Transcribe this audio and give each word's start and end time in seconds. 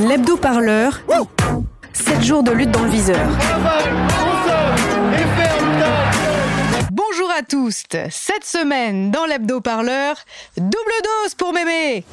L'hebdo-parleur. 0.00 1.00
7 1.92 2.22
jours 2.22 2.42
de 2.42 2.52
lutte 2.52 2.70
dans 2.70 2.82
le 2.82 2.90
viseur. 2.90 3.26
Bonjour 6.92 7.30
à 7.36 7.42
tous. 7.42 7.82
Cette 8.10 8.44
semaine, 8.44 9.10
dans 9.10 9.24
l'hebdo-parleur, 9.26 10.16
double 10.56 10.72
dose 11.24 11.34
pour 11.34 11.52
mémé. 11.52 12.04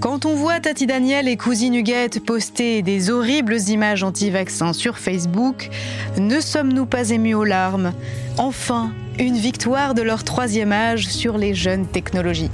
Quand 0.00 0.24
on 0.24 0.34
voit 0.34 0.60
Tati 0.60 0.86
Daniel 0.86 1.28
et 1.28 1.36
Cousine 1.36 1.74
Huguette 1.74 2.24
poster 2.24 2.82
des 2.82 3.10
horribles 3.10 3.58
images 3.68 4.02
anti-vaccins 4.02 4.72
sur 4.72 4.98
Facebook, 4.98 5.68
ne 6.16 6.40
sommes-nous 6.40 6.86
pas 6.86 7.10
émus 7.10 7.34
aux 7.34 7.44
larmes? 7.44 7.92
Enfin, 8.38 8.92
une 9.18 9.36
victoire 9.36 9.94
de 9.94 10.02
leur 10.02 10.24
troisième 10.24 10.72
âge 10.72 11.06
sur 11.08 11.38
les 11.38 11.54
jeunes 11.54 11.86
technologies. 11.86 12.50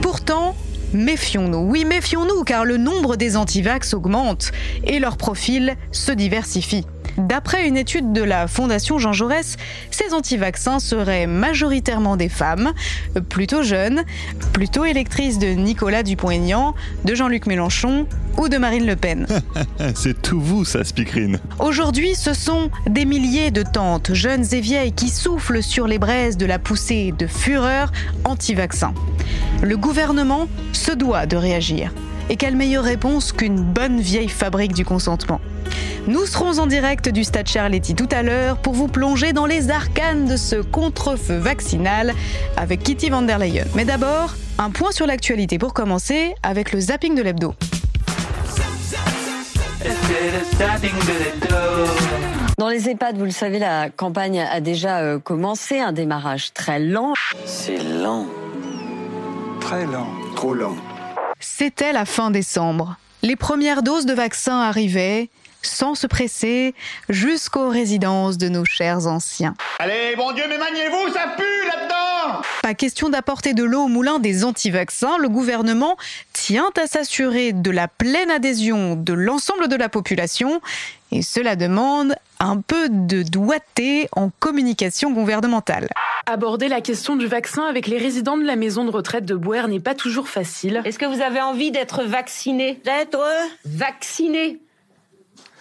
Pourtant, 0.00 0.54
Méfions-nous, 0.94 1.70
oui 1.70 1.86
méfions-nous 1.86 2.44
car 2.44 2.66
le 2.66 2.76
nombre 2.76 3.16
des 3.16 3.38
antivax 3.38 3.94
augmente 3.94 4.52
et 4.84 4.98
leur 4.98 5.16
profil 5.16 5.74
se 5.90 6.12
diversifie. 6.12 6.84
D'après 7.18 7.66
une 7.66 7.76
étude 7.76 8.12
de 8.12 8.22
la 8.22 8.46
Fondation 8.46 8.98
Jean 8.98 9.12
Jaurès, 9.12 9.56
ces 9.90 10.14
anti-vaccins 10.14 10.78
seraient 10.78 11.26
majoritairement 11.26 12.16
des 12.16 12.28
femmes, 12.28 12.72
plutôt 13.28 13.62
jeunes, 13.62 14.02
plutôt 14.52 14.84
électrices 14.84 15.38
de 15.38 15.48
Nicolas 15.48 16.02
Dupont-Aignan, 16.02 16.74
de 17.04 17.14
Jean-Luc 17.14 17.46
Mélenchon 17.46 18.06
ou 18.38 18.48
de 18.48 18.56
Marine 18.56 18.86
Le 18.86 18.96
Pen. 18.96 19.26
C'est 19.94 20.20
tout 20.22 20.40
vous, 20.40 20.64
ça, 20.64 20.84
Speakerine. 20.84 21.38
Aujourd'hui, 21.58 22.14
ce 22.14 22.34
sont 22.34 22.70
des 22.86 23.04
milliers 23.04 23.50
de 23.50 23.62
tantes, 23.62 24.14
jeunes 24.14 24.44
et 24.52 24.60
vieilles, 24.60 24.92
qui 24.92 25.08
soufflent 25.08 25.62
sur 25.62 25.86
les 25.86 25.98
braises 25.98 26.36
de 26.36 26.46
la 26.46 26.58
poussée 26.58 27.12
de 27.16 27.26
fureur 27.26 27.92
anti-vaccin. 28.24 28.94
Le 29.62 29.76
gouvernement 29.76 30.48
se 30.72 30.92
doit 30.92 31.26
de 31.26 31.36
réagir. 31.36 31.92
Et 32.28 32.36
quelle 32.36 32.56
meilleure 32.56 32.84
réponse 32.84 33.32
qu'une 33.32 33.62
bonne 33.62 34.00
vieille 34.00 34.28
fabrique 34.28 34.72
du 34.72 34.84
consentement 34.84 35.40
nous 36.08 36.26
serons 36.26 36.58
en 36.58 36.66
direct 36.66 37.08
du 37.08 37.22
Stade 37.22 37.46
Charletti 37.46 37.94
tout 37.94 38.08
à 38.10 38.24
l'heure 38.24 38.56
pour 38.56 38.72
vous 38.72 38.88
plonger 38.88 39.32
dans 39.32 39.46
les 39.46 39.70
arcanes 39.70 40.26
de 40.26 40.36
ce 40.36 40.56
contre-feu 40.56 41.36
vaccinal 41.36 42.12
avec 42.56 42.82
Kitty 42.82 43.08
van 43.08 43.22
der 43.22 43.38
Leyen. 43.38 43.66
Mais 43.76 43.84
d'abord, 43.84 44.34
un 44.58 44.70
point 44.70 44.90
sur 44.90 45.06
l'actualité 45.06 45.58
pour 45.58 45.72
commencer 45.72 46.34
avec 46.42 46.72
le 46.72 46.80
zapping 46.80 47.14
de 47.14 47.22
l'hebdo. 47.22 47.54
Dans 52.58 52.68
les 52.68 52.88
EHPAD, 52.88 53.16
vous 53.16 53.24
le 53.24 53.30
savez, 53.30 53.60
la 53.60 53.88
campagne 53.88 54.40
a 54.40 54.60
déjà 54.60 54.98
euh, 54.98 55.18
commencé, 55.20 55.78
un 55.78 55.92
démarrage 55.92 56.52
très 56.52 56.80
lent. 56.80 57.12
C'est 57.44 57.78
lent. 57.78 58.26
Très 59.60 59.86
lent. 59.86 60.08
Trop 60.34 60.54
lent. 60.54 60.74
C'était 61.44 61.92
la 61.92 62.04
fin 62.04 62.30
décembre. 62.30 62.96
Les 63.22 63.34
premières 63.34 63.82
doses 63.82 64.06
de 64.06 64.14
vaccins 64.14 64.60
arrivaient 64.60 65.28
sans 65.62 65.94
se 65.94 66.06
presser, 66.06 66.74
jusqu'aux 67.08 67.68
résidences 67.68 68.38
de 68.38 68.48
nos 68.48 68.64
chers 68.64 69.06
anciens. 69.06 69.54
Allez, 69.78 70.14
bon 70.16 70.32
Dieu, 70.32 70.44
mais 70.48 70.58
maniez-vous, 70.58 71.12
ça 71.12 71.34
pue 71.36 71.66
là-dedans 71.66 72.42
Pas 72.62 72.74
question 72.74 73.08
d'apporter 73.08 73.54
de 73.54 73.64
l'eau 73.64 73.84
au 73.84 73.88
moulin 73.88 74.18
des 74.18 74.44
anti-vaccins, 74.44 75.16
le 75.18 75.28
gouvernement 75.28 75.96
tient 76.32 76.70
à 76.80 76.86
s'assurer 76.86 77.52
de 77.52 77.70
la 77.70 77.88
pleine 77.88 78.30
adhésion 78.30 78.96
de 78.96 79.12
l'ensemble 79.12 79.68
de 79.68 79.76
la 79.76 79.88
population, 79.88 80.60
et 81.10 81.22
cela 81.22 81.56
demande 81.56 82.14
un 82.40 82.60
peu 82.60 82.88
de 82.88 83.22
doigté 83.22 84.08
en 84.12 84.30
communication 84.40 85.12
gouvernementale. 85.12 85.88
Aborder 86.26 86.68
la 86.68 86.80
question 86.80 87.16
du 87.16 87.26
vaccin 87.26 87.64
avec 87.64 87.86
les 87.86 87.98
résidents 87.98 88.36
de 88.36 88.44
la 88.44 88.56
maison 88.56 88.84
de 88.84 88.90
retraite 88.90 89.24
de 89.24 89.34
Boer 89.34 89.68
n'est 89.68 89.80
pas 89.80 89.94
toujours 89.94 90.28
facile. 90.28 90.80
Est-ce 90.84 90.98
que 90.98 91.06
vous 91.06 91.20
avez 91.20 91.40
envie 91.40 91.70
d'être 91.70 92.02
vacciné? 92.04 92.80
D'être 92.84 93.20
Vacciné 93.64 94.60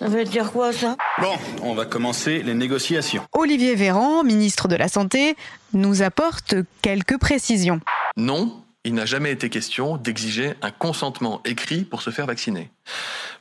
ça 0.02 0.08
veut 0.08 0.24
dire 0.24 0.52
quoi 0.52 0.74
ça? 0.74 0.98
Bon, 1.20 1.38
on 1.62 1.76
va 1.76 1.86
commencer 1.86 2.42
les 2.42 2.56
négociations. 2.56 3.24
Olivier 3.34 3.76
Véran, 3.76 4.24
ministre 4.24 4.68
de 4.68 4.76
la 4.76 4.88
Santé, 4.88 5.36
nous 5.74 6.02
apporte 6.02 6.56
quelques 6.82 7.20
précisions. 7.20 7.80
Non, 8.18 8.64
il 8.84 8.96
n'a 8.96 9.06
jamais 9.06 9.30
été 9.32 9.50
question 9.50 9.98
d'exiger 9.98 10.54
un 10.64 10.72
consentement 10.72 11.40
écrit 11.46 11.84
pour 11.84 12.02
se 12.02 12.10
faire 12.10 12.26
vacciner. 12.26 12.72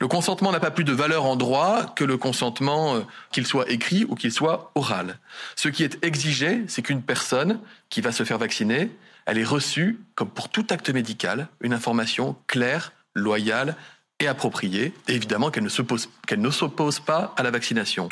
Le 0.01 0.07
consentement 0.07 0.53
n'a 0.53 0.61
pas 0.61 0.71
plus 0.71 0.85
de 0.85 0.93
valeur 0.93 1.25
en 1.25 1.37
droit 1.37 1.95
que 1.97 2.05
le 2.05 2.19
consentement, 2.19 2.97
euh, 2.97 3.01
qu'il 3.33 3.47
soit 3.47 3.71
écrit 3.71 4.05
ou 4.07 4.15
qu'il 4.15 4.31
soit 4.31 4.71
oral. 4.75 5.19
Ce 5.57 5.71
qui 5.71 5.83
est 5.83 6.05
exigé, 6.05 6.65
c'est 6.69 6.83
qu'une 6.83 7.01
personne 7.01 7.59
qui 7.89 8.03
va 8.03 8.13
se 8.13 8.23
faire 8.23 8.37
vacciner, 8.37 8.91
elle 9.25 9.39
ait 9.39 9.45
reçu, 9.45 9.99
comme 10.15 10.29
pour 10.29 10.51
tout 10.51 10.67
acte 10.69 10.91
médical, 10.91 11.49
une 11.63 11.73
information 11.73 12.37
claire, 12.47 12.93
loyale, 13.15 13.77
et 14.21 14.29
appropriée, 14.29 14.93
et 15.09 15.15
évidemment 15.15 15.51
qu'elle 15.51 15.65
ne 15.65 15.69
s'oppose 15.69 16.09
qu'elle 16.27 16.41
ne 16.41 16.51
s'oppose 16.51 17.01
pas 17.01 17.35
à 17.37 17.43
la 17.43 17.51
vaccination. 17.51 18.09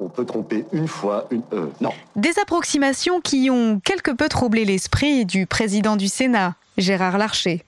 On 0.00 0.08
peut 0.08 0.24
tromper 0.24 0.64
une 0.72 0.88
fois, 0.88 1.26
une 1.30 1.42
euh, 1.52 1.66
non. 1.80 1.92
Des 2.16 2.38
approximations 2.40 3.20
qui 3.20 3.48
ont 3.50 3.80
quelque 3.80 4.10
peu 4.10 4.28
troublé 4.28 4.64
l'esprit 4.64 5.24
du 5.24 5.46
président 5.46 5.96
du 5.96 6.08
Sénat, 6.08 6.54
Gérard 6.76 7.18
Larcher. 7.18 7.64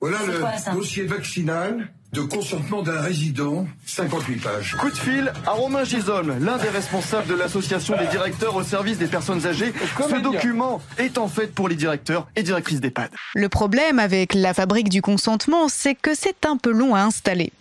Voilà 0.00 0.18
le 0.26 0.74
dossier 0.74 1.04
vaccinal 1.04 1.92
de 2.12 2.22
consentement 2.22 2.82
d'un 2.82 3.00
résident, 3.00 3.66
58 3.86 4.36
pages. 4.42 4.76
Coup 4.76 4.90
de 4.90 4.96
fil 4.96 5.32
à 5.46 5.52
Romain 5.52 5.84
Gisholm, 5.84 6.44
l'un 6.44 6.58
des 6.58 6.68
responsables 6.68 7.28
de 7.28 7.34
l'association 7.34 7.96
des 7.96 8.06
directeurs 8.08 8.56
au 8.56 8.62
service 8.62 8.98
des 8.98 9.06
personnes 9.06 9.46
âgées. 9.46 9.72
Ce 9.98 10.20
document 10.20 10.80
est 10.98 11.18
en 11.18 11.28
fait 11.28 11.54
pour 11.54 11.68
les 11.68 11.76
directeurs 11.76 12.26
et 12.34 12.42
directrices 12.42 12.80
d'EHPAD. 12.80 13.10
Le 13.34 13.48
problème 13.48 13.98
avec 13.98 14.34
la 14.34 14.54
fabrique 14.54 14.88
du 14.88 15.02
consentement, 15.02 15.68
c'est 15.68 15.94
que 15.94 16.14
c'est 16.14 16.46
un 16.46 16.56
peu 16.56 16.72
long 16.72 16.94
à 16.94 17.02
installer. 17.02 17.52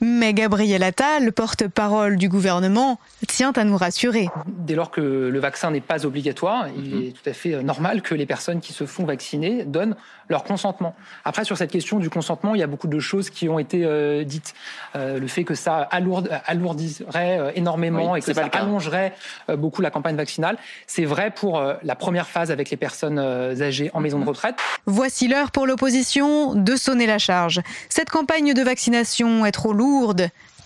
Mais 0.00 0.34
Gabriel 0.34 0.82
Attal, 0.82 1.32
porte-parole 1.32 2.16
du 2.16 2.28
gouvernement, 2.28 2.98
tient 3.26 3.52
à 3.52 3.64
nous 3.64 3.76
rassurer. 3.76 4.28
Dès 4.46 4.74
lors 4.74 4.90
que 4.90 5.00
le 5.00 5.38
vaccin 5.38 5.70
n'est 5.70 5.80
pas 5.80 6.04
obligatoire, 6.04 6.66
il 6.76 7.08
est 7.08 7.12
tout 7.12 7.28
à 7.28 7.32
fait 7.32 7.62
normal 7.62 8.02
que 8.02 8.14
les 8.14 8.26
personnes 8.26 8.60
qui 8.60 8.72
se 8.72 8.86
font 8.86 9.04
vacciner 9.04 9.64
donnent 9.64 9.96
leur 10.28 10.44
consentement. 10.44 10.94
Après, 11.24 11.44
sur 11.44 11.56
cette 11.56 11.70
question 11.70 11.98
du 11.98 12.10
consentement, 12.10 12.54
il 12.54 12.60
y 12.60 12.62
a 12.62 12.66
beaucoup 12.66 12.88
de 12.88 12.98
choses 12.98 13.30
qui 13.30 13.48
ont 13.48 13.58
été 13.58 13.84
euh, 13.84 14.24
dites. 14.24 14.54
Euh, 14.96 15.18
le 15.18 15.26
fait 15.26 15.44
que 15.44 15.54
ça 15.54 15.76
alourdirait 15.76 17.38
euh, 17.38 17.50
énormément 17.54 18.16
et 18.16 18.20
que 18.20 18.32
ça 18.32 18.48
allongerait 18.52 19.14
beaucoup 19.48 19.82
la 19.82 19.90
campagne 19.90 20.16
vaccinale, 20.16 20.56
c'est 20.86 21.04
vrai 21.04 21.30
pour 21.30 21.62
la 21.82 21.94
première 21.94 22.26
phase 22.26 22.50
avec 22.50 22.70
les 22.70 22.76
personnes 22.76 23.18
âgées 23.18 23.90
en 23.94 24.00
maison 24.00 24.18
de 24.18 24.24
retraite. 24.24 24.56
Voici 24.86 25.28
l'heure 25.28 25.50
pour 25.50 25.66
l'opposition 25.66 26.54
de 26.54 26.76
sonner 26.76 27.06
la 27.06 27.18
charge. 27.18 27.60
Cette 27.88 28.10
campagne 28.10 28.54
de 28.54 28.62
vaccination 28.62 29.44
est 29.46 29.52
trop 29.52 29.72
lourde, 29.72 29.93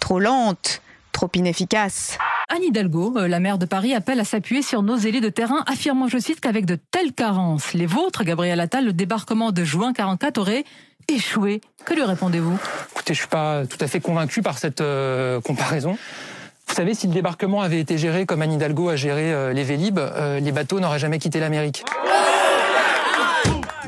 trop 0.01 0.21
lente, 0.21 0.81
trop 1.13 1.31
inefficace. 1.35 2.19
Anne 2.49 2.63
Hidalgo, 2.63 3.15
la 3.27 3.41
maire 3.41 3.59
de 3.59 3.67
Paris, 3.67 3.95
appelle 3.95 4.21
à 4.21 4.25
s'appuyer 4.25 4.63
sur 4.63 4.83
nos 4.83 4.97
élus 4.97 5.21
de 5.21 5.29
terrain, 5.29 5.65
affirmant, 5.67 6.09
je 6.09 6.19
cite, 6.19 6.41
qu'avec 6.41 6.65
de 6.65 6.79
telles 6.91 7.13
carences, 7.13 7.75
les 7.75 7.87
vôtres, 7.87 8.25
Gabriel 8.25 8.59
Attal, 8.61 8.87
le 8.87 8.93
débarquement 8.93 9.53
de 9.53 9.65
juin 9.65 9.93
44 9.93 10.39
aurait 10.39 10.65
échoué. 11.09 11.61
Que 11.85 11.95
lui 11.95 12.05
répondez-vous? 12.05 12.59
Écoutez, 12.93 13.15
je 13.15 13.19
suis 13.19 13.29
pas 13.29 13.67
tout 13.67 13.77
à 13.81 13.87
fait 13.87 14.01
convaincu 14.01 14.41
par 14.41 14.57
cette 14.59 14.83
comparaison. 15.45 15.99
Vous 16.69 16.75
savez, 16.75 16.95
si 16.95 17.07
le 17.07 17.15
débarquement 17.15 17.63
avait 17.63 17.81
été 17.81 17.97
géré 17.99 18.27
comme 18.27 18.43
Anne 18.43 18.53
Hidalgo 18.53 18.89
a 18.91 18.97
géré 18.97 19.53
les 19.55 19.65
Vélib, 19.65 19.99
les 20.41 20.53
bateaux 20.53 20.81
n'auraient 20.81 20.99
jamais 20.99 21.19
quitté 21.19 21.41
l'Amérique. 21.41 21.85
Ouais, 22.05 22.11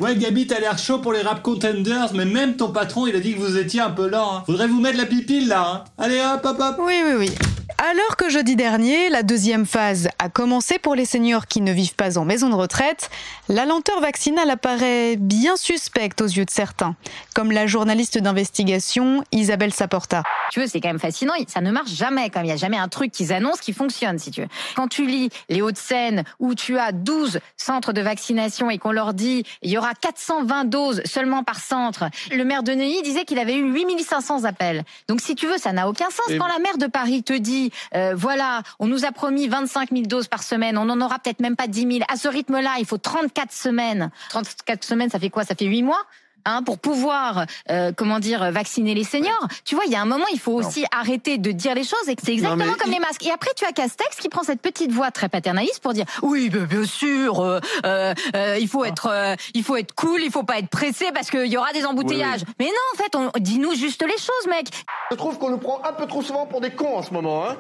Gabi, 0.01 0.47
t'as 0.47 0.61
l'air 0.61 0.79
chaud 0.79 0.99
pour 0.99 1.13
les 1.13 1.21
rap 1.21 1.43
contenders, 1.43 2.13
mais 2.15 2.25
même 2.25 2.57
ton 2.57 2.73
patron, 2.73 3.07
il 3.07 3.15
a 3.15 3.21
dit 3.21 3.35
que 3.35 3.39
vous 3.39 3.59
étiez 3.59 3.81
un 3.81 3.91
peu 3.91 4.09
lent. 4.09 4.37
Hein. 4.37 4.43
Faudrait 4.47 4.67
vous 4.67 4.81
mettre 4.81 4.99
la 4.99 5.07
pipille 5.07 5.45
là. 5.45 5.73
Hein. 5.73 5.85
Allez 5.99 6.21
hop, 6.21 6.45
hop, 6.45 6.57
hop. 6.59 6.77
Oui, 6.81 7.03
oui, 7.05 7.13
oui. 7.19 7.31
Alors 7.79 8.17
que 8.17 8.29
jeudi 8.29 8.57
dernier, 8.57 9.09
la 9.09 9.23
deuxième 9.23 9.67
phase 9.67 10.09
a 10.19 10.29
commencé 10.29 10.79
pour 10.79 10.95
les 10.95 11.05
seniors 11.05 11.47
qui 11.47 11.61
ne 11.61 11.73
vivent 11.73 11.95
pas 11.95 12.19
en 12.19 12.25
maison 12.25 12.49
de 12.49 12.55
retraite, 12.55 13.11
la 13.49 13.65
lenteur 13.65 14.01
vaccinale 14.01 14.51
apparaît 14.51 15.17
bien 15.17 15.57
suspecte 15.57 16.21
aux 16.21 16.27
yeux 16.27 16.45
de 16.45 16.51
certains, 16.51 16.97
comme 17.35 17.53
la 17.53 17.67
journaliste 17.67 18.19
d'investigation 18.19 19.25
Isabelle 19.33 19.73
Saporta. 19.73 20.23
Tu 20.51 20.61
veux, 20.61 20.67
c'est 20.67 20.81
quand 20.81 20.89
même 20.89 20.99
fascinant, 20.99 21.35
ça 21.47 21.61
ne 21.61 21.71
marche 21.71 21.91
jamais, 21.91 22.31
comme 22.31 22.43
il 22.43 22.47
n'y 22.47 22.53
a 22.53 22.57
jamais 22.57 22.77
un 22.77 22.89
truc 22.89 23.13
qu'ils 23.13 23.33
annoncent 23.33 23.61
qui 23.63 23.73
fonctionne, 23.73 24.19
si 24.19 24.31
tu 24.31 24.43
veux. 24.43 24.49
Quand 24.75 24.89
tu 24.89 25.07
lis 25.07 25.31
les 25.49 25.63
Hauts-de-Seine, 25.63 26.25
où 26.39 26.55
tu 26.55 26.79
as 26.79 26.93
12 26.93 27.41
centres 27.57 27.93
de 27.93 28.01
vaccination 28.01 28.71
et 28.71 28.79
qu'on 28.79 28.93
leur 28.93 29.15
dit 29.15 29.45
il 29.63 29.71
y 29.71 29.79
aura 29.79 29.95
420 29.95 30.65
doses 30.65 31.03
seulement 31.05 31.45
par 31.45 31.61
centre, 31.61 32.05
le 32.33 32.45
maire 32.45 32.63
de 32.63 32.73
Neuilly 32.73 33.03
disait 33.03 33.25
qu'il 33.25 33.39
avait 33.39 33.57
eu 33.57 33.73
8500 33.73 34.45
appels. 34.45 34.85
Donc 35.09 35.21
si 35.21 35.35
tu 35.35 35.47
veux, 35.47 35.59
ça 35.59 35.73
n'a 35.73 35.89
aucun 35.89 36.11
sens. 36.11 36.27
Quand 36.39 36.47
la 36.47 36.59
maire 36.59 36.79
de 36.79 36.87
Paris 36.87 37.23
te 37.23 37.33
dit 37.33 37.60
euh, 37.95 38.15
voilà, 38.17 38.63
on 38.79 38.87
nous 38.87 39.05
a 39.05 39.13
promis 39.13 39.49
25 39.49 39.91
000 39.91 40.03
doses 40.03 40.29
par 40.29 40.43
semaine, 40.43 40.79
on 40.79 40.85
n'en 40.85 41.01
aura 41.01 41.19
peut-être 41.19 41.41
même 41.41 41.57
pas 41.57 41.67
10 41.67 41.81
000. 41.81 41.99
À 42.09 42.17
ce 42.17 42.29
rythme-là, 42.29 42.77
il 42.79 42.87
faut 42.87 42.99
34 42.99 43.53
semaines. 43.53 44.11
34 44.31 44.85
semaines, 44.85 45.11
ça 45.11 45.19
fait 45.19 45.31
quoi? 45.31 45.45
Ça 45.45 45.55
fait 45.55 45.67
8 45.67 45.83
mois? 45.83 46.03
Hein, 46.45 46.63
pour 46.63 46.79
pouvoir, 46.79 47.47
euh, 47.71 47.93
comment 47.97 48.19
dire, 48.19 48.51
vacciner 48.53 48.95
les 48.95 49.05
seniors. 49.05 49.47
Tu 49.65 49.75
vois, 49.75 49.85
il 49.87 49.93
y 49.93 49.97
a 49.97 50.01
un 50.01 50.05
moment, 50.07 50.25
il 50.33 50.41
faut 50.41 50.53
aussi 50.53 50.85
arrêter 50.97 51.39
de 51.39 51.53
dire 51.53 51.75
les 51.75 51.85
choses 51.85 52.09
et 52.09 52.17
que 52.17 52.23
c'est 52.25 52.33
exactement 52.33 52.73
comme 52.75 52.89
il- 52.91 52.95
les 52.95 53.01
masques. 53.01 53.25
Et 53.27 53.31
après, 53.31 53.51
tu 53.57 53.65
as 53.65 53.73
Castex 53.73 54.17
qui 54.17 54.29
prend 54.29 54.43
cette 54.43 54.61
petite 54.63 54.93
voix 54.93 55.11
très 55.11 55.29
paternaliste 55.29 55.81
pour 55.81 55.93
dire 55.93 56.05
oui, 56.23 56.51
ben, 56.51 56.65
bien 56.65 56.85
sûr, 56.85 57.41
euh, 57.41 57.61
euh, 57.85 58.15
euh, 58.35 58.59
il 58.61 58.69
faut 58.69 58.85
être, 58.85 59.07
euh, 59.11 59.35
il 59.55 59.63
faut 59.65 59.77
être 59.77 59.95
cool, 59.95 60.21
il 60.23 60.31
faut 60.31 60.43
pas 60.43 60.59
être 60.59 60.69
pressé 60.69 61.07
parce 61.13 61.31
qu'il 61.31 61.47
y 61.47 61.57
aura 61.57 61.73
des 61.73 61.85
embouteillages. 61.85 62.43
Mais 62.59 62.67
non, 62.67 62.73
en 62.95 62.97
fait, 63.03 63.17
on 63.17 63.31
dis-nous 63.39 63.75
juste 63.75 64.03
les 64.03 64.19
choses, 64.19 64.47
mec. 64.49 64.69
Je 65.11 65.17
trouve 65.17 65.39
qu'on 65.39 65.51
nous 65.51 65.59
prend 65.59 65.81
un 65.85 65.93
peu 65.93 66.07
trop 66.07 66.23
souvent 66.23 66.47
pour 66.47 66.61
des 66.61 66.71
cons 66.71 66.97
en 66.99 67.03
ce 67.03 67.13
moment, 67.13 67.49
hein. 67.49 67.57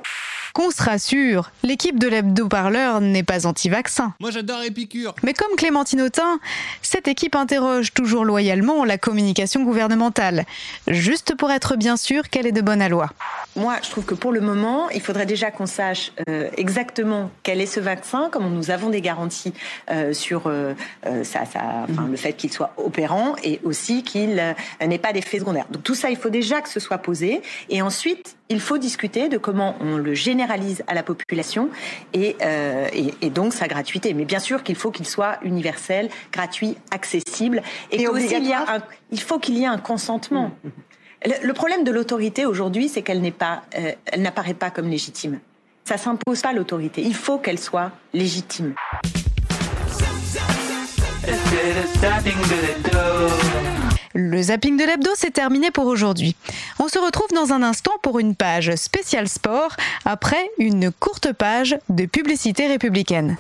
Qu'on 0.52 0.70
se 0.70 0.82
rassure, 0.82 1.50
l'équipe 1.62 1.98
de 1.98 2.08
l'hebdo-parleur 2.08 3.00
n'est 3.00 3.22
pas 3.22 3.46
anti-vaccin. 3.46 4.14
Moi 4.20 4.30
j'adore 4.30 4.62
Épicure. 4.62 5.14
Mais 5.22 5.32
comme 5.32 5.54
Clémentine 5.56 6.02
Autain, 6.02 6.40
cette 6.82 7.06
équipe 7.06 7.36
interroge 7.36 7.92
toujours 7.92 8.24
loyalement 8.24 8.84
la 8.84 8.98
communication 8.98 9.62
gouvernementale, 9.62 10.44
juste 10.88 11.34
pour 11.36 11.50
être 11.50 11.76
bien 11.76 11.96
sûr 11.96 12.28
qu'elle 12.28 12.46
est 12.46 12.52
de 12.52 12.60
bonne 12.62 12.80
loi. 12.88 13.10
Moi, 13.56 13.76
je 13.82 13.90
trouve 13.90 14.04
que 14.04 14.14
pour 14.14 14.32
le 14.32 14.40
moment, 14.40 14.88
il 14.90 15.00
faudrait 15.00 15.26
déjà 15.26 15.50
qu'on 15.50 15.66
sache 15.66 16.12
euh, 16.28 16.48
exactement 16.56 17.30
quel 17.42 17.60
est 17.60 17.66
ce 17.66 17.80
vaccin, 17.80 18.28
comme 18.30 18.48
nous 18.54 18.70
avons 18.70 18.90
des 18.90 19.00
garanties 19.00 19.52
euh, 19.90 20.12
sur 20.12 20.44
euh, 20.46 20.74
ça, 21.24 21.44
ça, 21.44 21.84
enfin, 21.88 22.06
le 22.08 22.16
fait 22.16 22.32
qu'il 22.32 22.52
soit 22.52 22.72
opérant 22.76 23.34
et 23.42 23.60
aussi 23.64 24.02
qu'il 24.02 24.38
euh, 24.38 24.86
n'ait 24.86 24.98
pas 24.98 25.12
d'effet 25.12 25.38
secondaire. 25.38 25.66
Donc 25.70 25.82
tout 25.82 25.94
ça, 25.94 26.10
il 26.10 26.16
faut 26.16 26.30
déjà 26.30 26.60
que 26.60 26.68
ce 26.68 26.80
soit 26.80 26.98
posé. 26.98 27.42
Et 27.68 27.82
ensuite, 27.82 28.36
il 28.48 28.60
faut 28.60 28.78
discuter 28.78 29.28
de 29.28 29.38
comment 29.38 29.76
on 29.80 29.96
le 29.96 30.14
généralise 30.40 30.82
à 30.86 30.94
la 30.94 31.02
population 31.02 31.68
et, 32.14 32.36
euh, 32.42 32.88
et, 32.92 33.14
et 33.20 33.30
donc 33.30 33.52
sa 33.52 33.68
gratuité. 33.68 34.14
Mais 34.14 34.24
bien 34.24 34.38
sûr 34.38 34.62
qu'il 34.62 34.76
faut 34.76 34.90
qu'il 34.90 35.06
soit 35.06 35.38
universel, 35.42 36.08
gratuit, 36.32 36.76
accessible 36.90 37.62
et, 37.90 38.02
Et 38.02 38.04
qu'aussi 38.04 38.34
il 38.36 38.46
y 38.46 38.52
a 38.52 38.76
un, 38.76 38.82
il 39.10 39.20
faut 39.20 39.38
qu'il 39.38 39.58
y 39.58 39.64
ait 39.64 39.66
un 39.66 39.78
consentement. 39.78 40.50
Le, 41.24 41.46
le 41.46 41.52
problème 41.52 41.84
de 41.84 41.90
l'autorité 41.90 42.46
aujourd'hui, 42.46 42.88
c'est 42.88 43.02
qu'elle 43.02 43.20
n'est 43.20 43.30
pas, 43.30 43.62
euh, 43.78 43.92
elle 44.06 44.22
n'apparaît 44.22 44.54
pas 44.54 44.70
comme 44.70 44.88
légitime. 44.88 45.40
Ça 45.84 45.98
s'impose 45.98 46.40
pas 46.40 46.52
l'autorité. 46.52 47.02
Il 47.02 47.14
faut 47.14 47.38
qu'elle 47.38 47.58
soit 47.58 47.90
légitime. 48.14 48.74
Le 54.14 54.42
zapping 54.42 54.76
de 54.76 54.84
l'hebdo, 54.84 55.10
c'est 55.14 55.30
terminé 55.30 55.70
pour 55.70 55.86
aujourd'hui. 55.86 56.34
On 56.80 56.88
se 56.88 56.98
retrouve 56.98 57.28
dans 57.32 57.52
un 57.52 57.62
instant 57.62 57.92
pour 58.02 58.18
une 58.18 58.34
page 58.34 58.74
spéciale 58.74 59.28
sport, 59.28 59.76
après 60.04 60.50
une 60.58 60.90
courte 60.90 61.32
page 61.32 61.78
de 61.88 62.06
publicité 62.06 62.66
républicaine. 62.66 63.36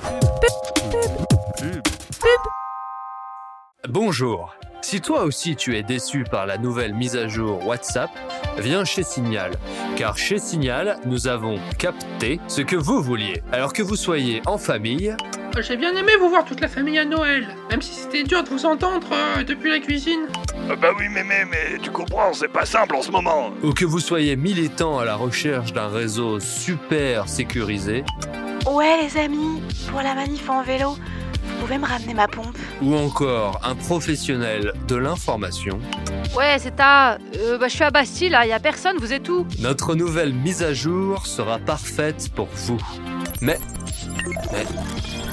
Bonjour. 3.88 4.54
Si 4.82 5.00
toi 5.00 5.24
aussi 5.24 5.56
tu 5.56 5.76
es 5.76 5.82
déçu 5.82 6.24
par 6.24 6.46
la 6.46 6.56
nouvelle 6.56 6.94
mise 6.94 7.16
à 7.16 7.26
jour 7.28 7.66
WhatsApp, 7.66 8.10
viens 8.58 8.84
chez 8.84 9.02
Signal. 9.02 9.52
Car 9.96 10.16
chez 10.16 10.38
Signal, 10.38 10.98
nous 11.04 11.26
avons 11.26 11.58
capté 11.78 12.40
ce 12.48 12.62
que 12.62 12.76
vous 12.76 13.02
vouliez. 13.02 13.42
Alors 13.52 13.72
que 13.72 13.82
vous 13.82 13.96
soyez 13.96 14.40
en 14.46 14.56
famille, 14.56 15.14
J'ai 15.58 15.76
bien 15.76 15.94
aimé 15.94 16.12
vous 16.18 16.28
voir 16.30 16.44
toute 16.44 16.60
la 16.60 16.68
famille 16.68 16.98
à 16.98 17.04
Noël, 17.04 17.46
même 17.70 17.82
si 17.82 17.92
c'était 17.92 18.22
dur 18.22 18.42
de 18.42 18.48
vous 18.48 18.64
entendre 18.64 19.08
euh, 19.12 19.42
depuis 19.44 19.68
la 19.70 19.78
cuisine. 19.78 20.20
bah 20.80 20.88
oui, 20.98 21.08
mémé, 21.08 21.44
mais 21.50 21.78
tu 21.82 21.90
comprends, 21.90 22.32
c'est 22.32 22.48
pas 22.48 22.64
simple 22.64 22.94
en 22.96 23.02
ce 23.02 23.10
moment. 23.10 23.50
ou 23.62 23.72
que 23.72 23.84
vous 23.84 24.00
soyez 24.00 24.36
militant 24.36 24.98
à 24.98 25.04
la 25.04 25.16
recherche 25.16 25.72
d'un 25.72 25.88
réseau 25.88 26.40
super 26.40 27.28
sécurisé, 27.28 28.04
Ouais 28.70 29.02
les 29.02 29.18
amis, 29.20 29.60
pour 29.90 30.00
la 30.00 30.14
manif 30.14 30.48
en 30.48 30.62
vélo, 30.62 30.90
vous 30.90 31.60
pouvez 31.60 31.78
me 31.78 31.86
ramener 31.86 32.14
ma 32.14 32.28
pompe 32.28 32.56
ou 32.80 32.94
encore 32.94 33.60
un 33.62 33.74
professionnel 33.74 34.72
de 34.88 34.96
l'information, 34.96 35.78
Ouais, 36.36 36.56
c'est 36.60 36.76
ta. 36.76 37.18
Euh, 37.38 37.58
bah, 37.58 37.66
je 37.66 37.74
suis 37.74 37.82
à 37.82 37.90
Bastille, 37.90 38.28
là, 38.28 38.46
y 38.46 38.52
a 38.52 38.60
personne, 38.60 38.96
vous 38.98 39.12
êtes 39.12 39.28
où? 39.28 39.44
Notre 39.58 39.96
nouvelle 39.96 40.32
mise 40.32 40.62
à 40.62 40.72
jour 40.72 41.26
sera 41.26 41.58
parfaite 41.58 42.30
pour 42.36 42.46
vous. 42.54 42.78
Mais... 43.40 43.58
Mais... 44.52 44.64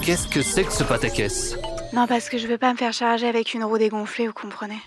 Qu'est-ce 0.04 0.28
que 0.28 0.42
c'est 0.42 0.64
que 0.64 0.72
ce 0.72 0.84
pataquès? 0.84 1.56
Non 1.94 2.08
parce 2.08 2.30
que 2.30 2.38
je 2.38 2.48
veux 2.48 2.58
pas 2.58 2.72
me 2.72 2.78
faire 2.78 2.94
charger 2.94 3.28
avec 3.28 3.54
une 3.54 3.64
roue 3.64 3.78
dégonflée, 3.78 4.28
vous 4.28 4.34
comprenez. 4.34 4.80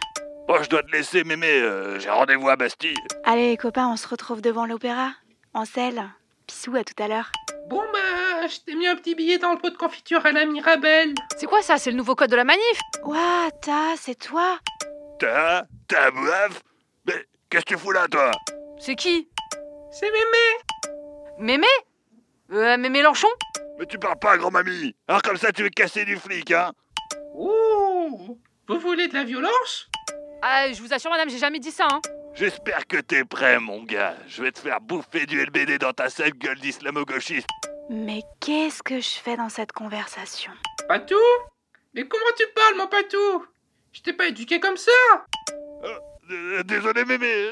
Bon, 0.48 0.62
je 0.62 0.68
dois 0.68 0.82
te 0.82 0.90
laisser, 0.90 1.24
mémé, 1.24 1.46
euh, 1.48 1.98
j'ai 2.00 2.10
rendez-vous 2.10 2.48
à 2.48 2.56
Bastille. 2.56 2.96
Allez 3.24 3.50
les 3.50 3.56
copains, 3.56 3.88
on 3.88 3.96
se 3.96 4.08
retrouve 4.08 4.40
devant 4.40 4.66
l'opéra, 4.66 5.10
en 5.54 5.64
selle. 5.64 6.02
Bisous, 6.48 6.76
à 6.76 6.84
tout 6.84 7.00
à 7.02 7.08
l'heure. 7.08 7.30
Bon 7.68 7.82
bah, 7.92 8.46
je 8.48 8.58
t'ai 8.66 8.74
mis 8.74 8.86
un 8.88 8.96
petit 8.96 9.14
billet 9.14 9.38
dans 9.38 9.52
le 9.52 9.58
pot 9.58 9.70
de 9.70 9.76
confiture 9.76 10.24
à 10.26 10.32
la 10.32 10.44
Mirabelle. 10.44 11.14
C'est 11.36 11.46
quoi 11.46 11.62
ça? 11.62 11.78
C'est 11.78 11.90
le 11.90 11.96
nouveau 11.96 12.14
code 12.16 12.30
de 12.30 12.36
la 12.36 12.44
manif? 12.44 12.80
Ouah, 13.04 13.50
ta, 13.62 13.94
c'est 13.96 14.16
toi? 14.18 14.58
T'as 15.20 15.62
T'as 15.86 16.10
boif 16.10 16.62
Mais 17.06 17.14
qu'est-ce 17.48 17.64
que 17.64 17.74
tu 17.74 17.78
fous 17.78 17.92
là, 17.92 18.06
toi? 18.10 18.30
C'est 18.78 18.96
qui? 18.96 19.28
C'est 19.92 20.10
mémé. 20.10 20.96
Mémé? 21.38 21.66
Euh, 22.52 22.76
Mais 22.78 22.88
Mélenchon? 22.88 23.28
Mais 23.80 23.86
tu 23.86 23.98
parles 23.98 24.18
pas, 24.18 24.36
grand-mamie 24.36 24.94
Alors 25.08 25.22
comme 25.22 25.38
ça, 25.38 25.50
tu 25.52 25.62
veux 25.62 25.70
casser 25.70 26.04
du 26.04 26.16
flic, 26.16 26.50
hein 26.52 26.70
Ouh 27.34 28.38
Vous 28.68 28.78
voulez 28.78 29.08
de 29.08 29.14
la 29.14 29.24
violence? 29.24 29.88
Ah, 30.42 30.70
je 30.70 30.80
vous 30.82 30.92
assure, 30.92 31.10
madame, 31.10 31.30
j'ai 31.30 31.38
jamais 31.38 31.58
dit 31.60 31.70
ça, 31.70 31.88
hein. 31.90 32.00
J'espère 32.34 32.86
que 32.86 32.98
t'es 32.98 33.24
prêt, 33.24 33.58
mon 33.58 33.82
gars. 33.82 34.14
Je 34.28 34.42
vais 34.42 34.52
te 34.52 34.58
faire 34.60 34.80
bouffer 34.80 35.24
du 35.26 35.42
LBD 35.44 35.78
dans 35.78 35.92
ta 35.92 36.08
sale 36.10 36.32
gueule 36.32 36.58
d'islamo-gauchiste. 36.60 37.46
Mais 37.88 38.22
qu'est-ce 38.40 38.82
que 38.82 39.00
je 39.00 39.08
fais 39.18 39.36
dans 39.36 39.48
cette 39.48 39.72
conversation? 39.72 40.52
Patou? 40.86 41.16
Mais 41.94 42.06
comment 42.06 42.22
tu 42.36 42.44
parles, 42.54 42.76
mon 42.76 42.86
Patou? 42.86 43.46
Je 43.92 44.02
t'ai 44.02 44.12
pas 44.12 44.26
éduqué 44.28 44.60
comme 44.60 44.76
ça 44.76 44.92
Euh, 46.30 46.62
désolé, 46.62 47.04
mémé. 47.04 47.50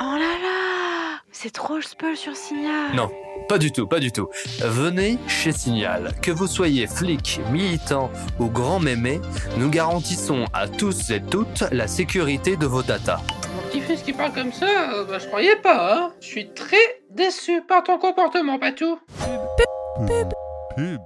Oh 0.00 0.16
là 0.16 0.38
là 0.40 0.97
C'est 1.30 1.52
trop 1.52 1.80
spoil 1.80 2.16
sur 2.16 2.34
Signal 2.34 2.94
Non, 2.94 3.10
pas 3.48 3.58
du 3.58 3.70
tout, 3.70 3.86
pas 3.86 4.00
du 4.00 4.10
tout. 4.12 4.28
Venez 4.60 5.18
chez 5.28 5.52
Signal. 5.52 6.12
Que 6.22 6.30
vous 6.30 6.46
soyez 6.46 6.86
flic, 6.86 7.40
militant 7.52 8.10
ou 8.38 8.46
grand 8.48 8.80
mémé, 8.80 9.20
nous 9.58 9.68
garantissons 9.68 10.46
à 10.52 10.66
tous 10.68 11.10
et 11.10 11.20
toutes 11.20 11.64
la 11.70 11.86
sécurité 11.86 12.56
de 12.56 12.66
vos 12.66 12.82
datas. 12.82 13.20
Mon 13.54 13.62
petit-fils 13.68 14.02
qui 14.02 14.12
parle 14.12 14.32
comme 14.32 14.52
ça, 14.52 14.92
euh, 14.94 15.04
bah, 15.04 15.18
je 15.18 15.26
croyais 15.26 15.56
pas, 15.56 15.94
hein 15.94 16.12
Je 16.20 16.26
suis 16.26 16.50
très 16.54 17.02
déçu 17.10 17.62
par 17.62 17.82
ton 17.82 17.98
comportement, 17.98 18.58
Patou. 18.58 18.98
Pub. 20.76 21.02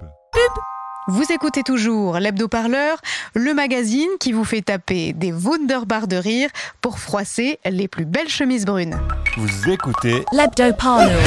Vous 1.07 1.25
écoutez 1.33 1.63
toujours 1.63 2.17
l'hebdo-parleur, 2.17 2.97
le 3.33 3.53
magazine 3.53 4.09
qui 4.21 4.31
vous 4.31 4.45
fait 4.45 4.61
taper 4.61 5.11
des 5.11 5.33
wunderbars 5.33 6.07
de 6.07 6.15
rire 6.15 6.49
pour 6.79 6.97
froisser 6.97 7.59
les 7.69 7.89
plus 7.89 8.05
belles 8.05 8.29
chemises 8.29 8.65
brunes. 8.65 8.97
Vous 9.35 9.69
écoutez 9.69 10.23
L'hebdo-parleur. 10.31 11.19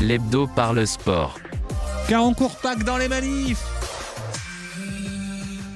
L'hebdo 0.00 0.46
parle 0.46 0.86
sport. 0.86 1.40
Car 2.08 2.24
on 2.24 2.34
court 2.34 2.54
pas 2.56 2.76
que 2.76 2.84
dans 2.84 2.98
les 2.98 3.08
manifs. 3.08 3.64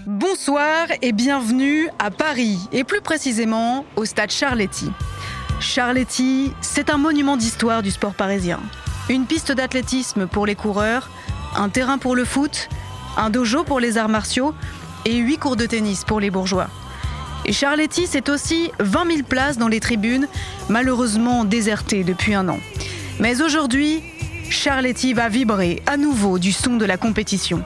Bonsoir 0.07 0.87
et 1.03 1.11
bienvenue 1.11 1.89
à 1.99 2.13
Paris, 2.13 2.61
et 2.71 2.85
plus 2.85 3.01
précisément 3.01 3.85
au 3.97 4.05
stade 4.05 4.31
Charletti. 4.31 4.93
Charletti, 5.59 6.53
c'est 6.61 6.89
un 6.89 6.99
monument 6.99 7.37
d'histoire 7.37 7.83
du 7.83 7.91
sport 7.91 8.15
parisien. 8.15 8.61
Une 9.09 9.27
piste 9.27 9.51
d'athlétisme 9.51 10.27
pour 10.27 10.47
les 10.47 10.55
coureurs, 10.55 11.11
un 11.57 11.69
terrain 11.69 11.99
pour 11.99 12.17
le 12.17 12.25
foot, 12.25 12.69
un 13.17 13.31
dojo 13.31 13.65
pour 13.65 13.81
les 13.81 13.99
arts 13.99 14.09
martiaux 14.09 14.55
et 15.05 15.17
huit 15.17 15.39
cours 15.39 15.57
de 15.57 15.67
tennis 15.67 16.05
pour 16.05 16.21
les 16.21 16.31
bourgeois. 16.31 16.69
Et 17.47 17.53
Charletti, 17.53 18.07
c'est 18.07 18.29
aussi 18.29 18.71
20 18.81 19.07
000 19.07 19.23
places 19.29 19.59
dans 19.59 19.69
les 19.69 19.81
tribunes, 19.81 20.29
malheureusement 20.69 21.45
désertées 21.45 22.05
depuis 22.05 22.35
un 22.35 22.49
an. 22.49 22.59
Mais 23.21 23.43
aujourd'hui, 23.43 24.03
Charletti 24.51 25.13
va 25.13 25.29
vibrer 25.29 25.83
à 25.87 25.97
nouveau 25.97 26.39
du 26.39 26.53
son 26.53 26.77
de 26.77 26.85
la 26.85 26.97
compétition. 26.97 27.63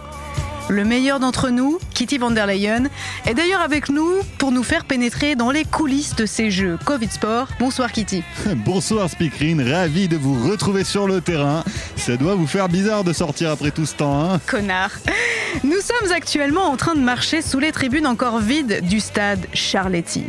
Le 0.71 0.85
meilleur 0.85 1.19
d'entre 1.19 1.49
nous, 1.49 1.79
Kitty 1.95 2.19
van 2.19 2.31
der 2.31 2.47
Leyen, 2.47 2.85
est 3.27 3.33
d'ailleurs 3.33 3.63
avec 3.63 3.89
nous 3.89 4.13
pour 4.37 4.53
nous 4.53 4.63
faire 4.63 4.85
pénétrer 4.85 5.35
dans 5.35 5.51
les 5.51 5.65
coulisses 5.65 6.15
de 6.15 6.27
ces 6.27 6.51
jeux 6.51 6.79
Covid 6.85 7.09
Sport. 7.09 7.49
Bonsoir 7.59 7.91
Kitty. 7.91 8.23
Bonsoir 8.67 9.09
Speakerine, 9.09 9.63
ravi 9.63 10.09
de 10.09 10.19
vous 10.19 10.47
retrouver 10.47 10.85
sur 10.85 11.07
le 11.07 11.23
terrain. 11.23 11.65
Ça 11.97 12.19
doit 12.19 12.35
vous 12.35 12.47
faire 12.47 12.69
bizarre 12.69 13.03
de 13.03 13.15
sortir 13.15 13.51
après 13.51 13.71
tout 13.71 13.87
ce 13.87 13.95
temps, 13.95 14.31
hein 14.31 14.41
Connard. 14.47 14.93
Nous 15.65 15.81
sommes 15.81 16.13
actuellement 16.13 16.65
en 16.65 16.77
train 16.77 16.95
de 16.95 17.01
marcher 17.01 17.41
sous 17.41 17.59
les 17.59 17.73
tribunes 17.73 18.07
encore 18.07 18.39
vides 18.39 18.87
du 18.87 19.01
stade 19.01 19.47
Charletti. 19.55 20.25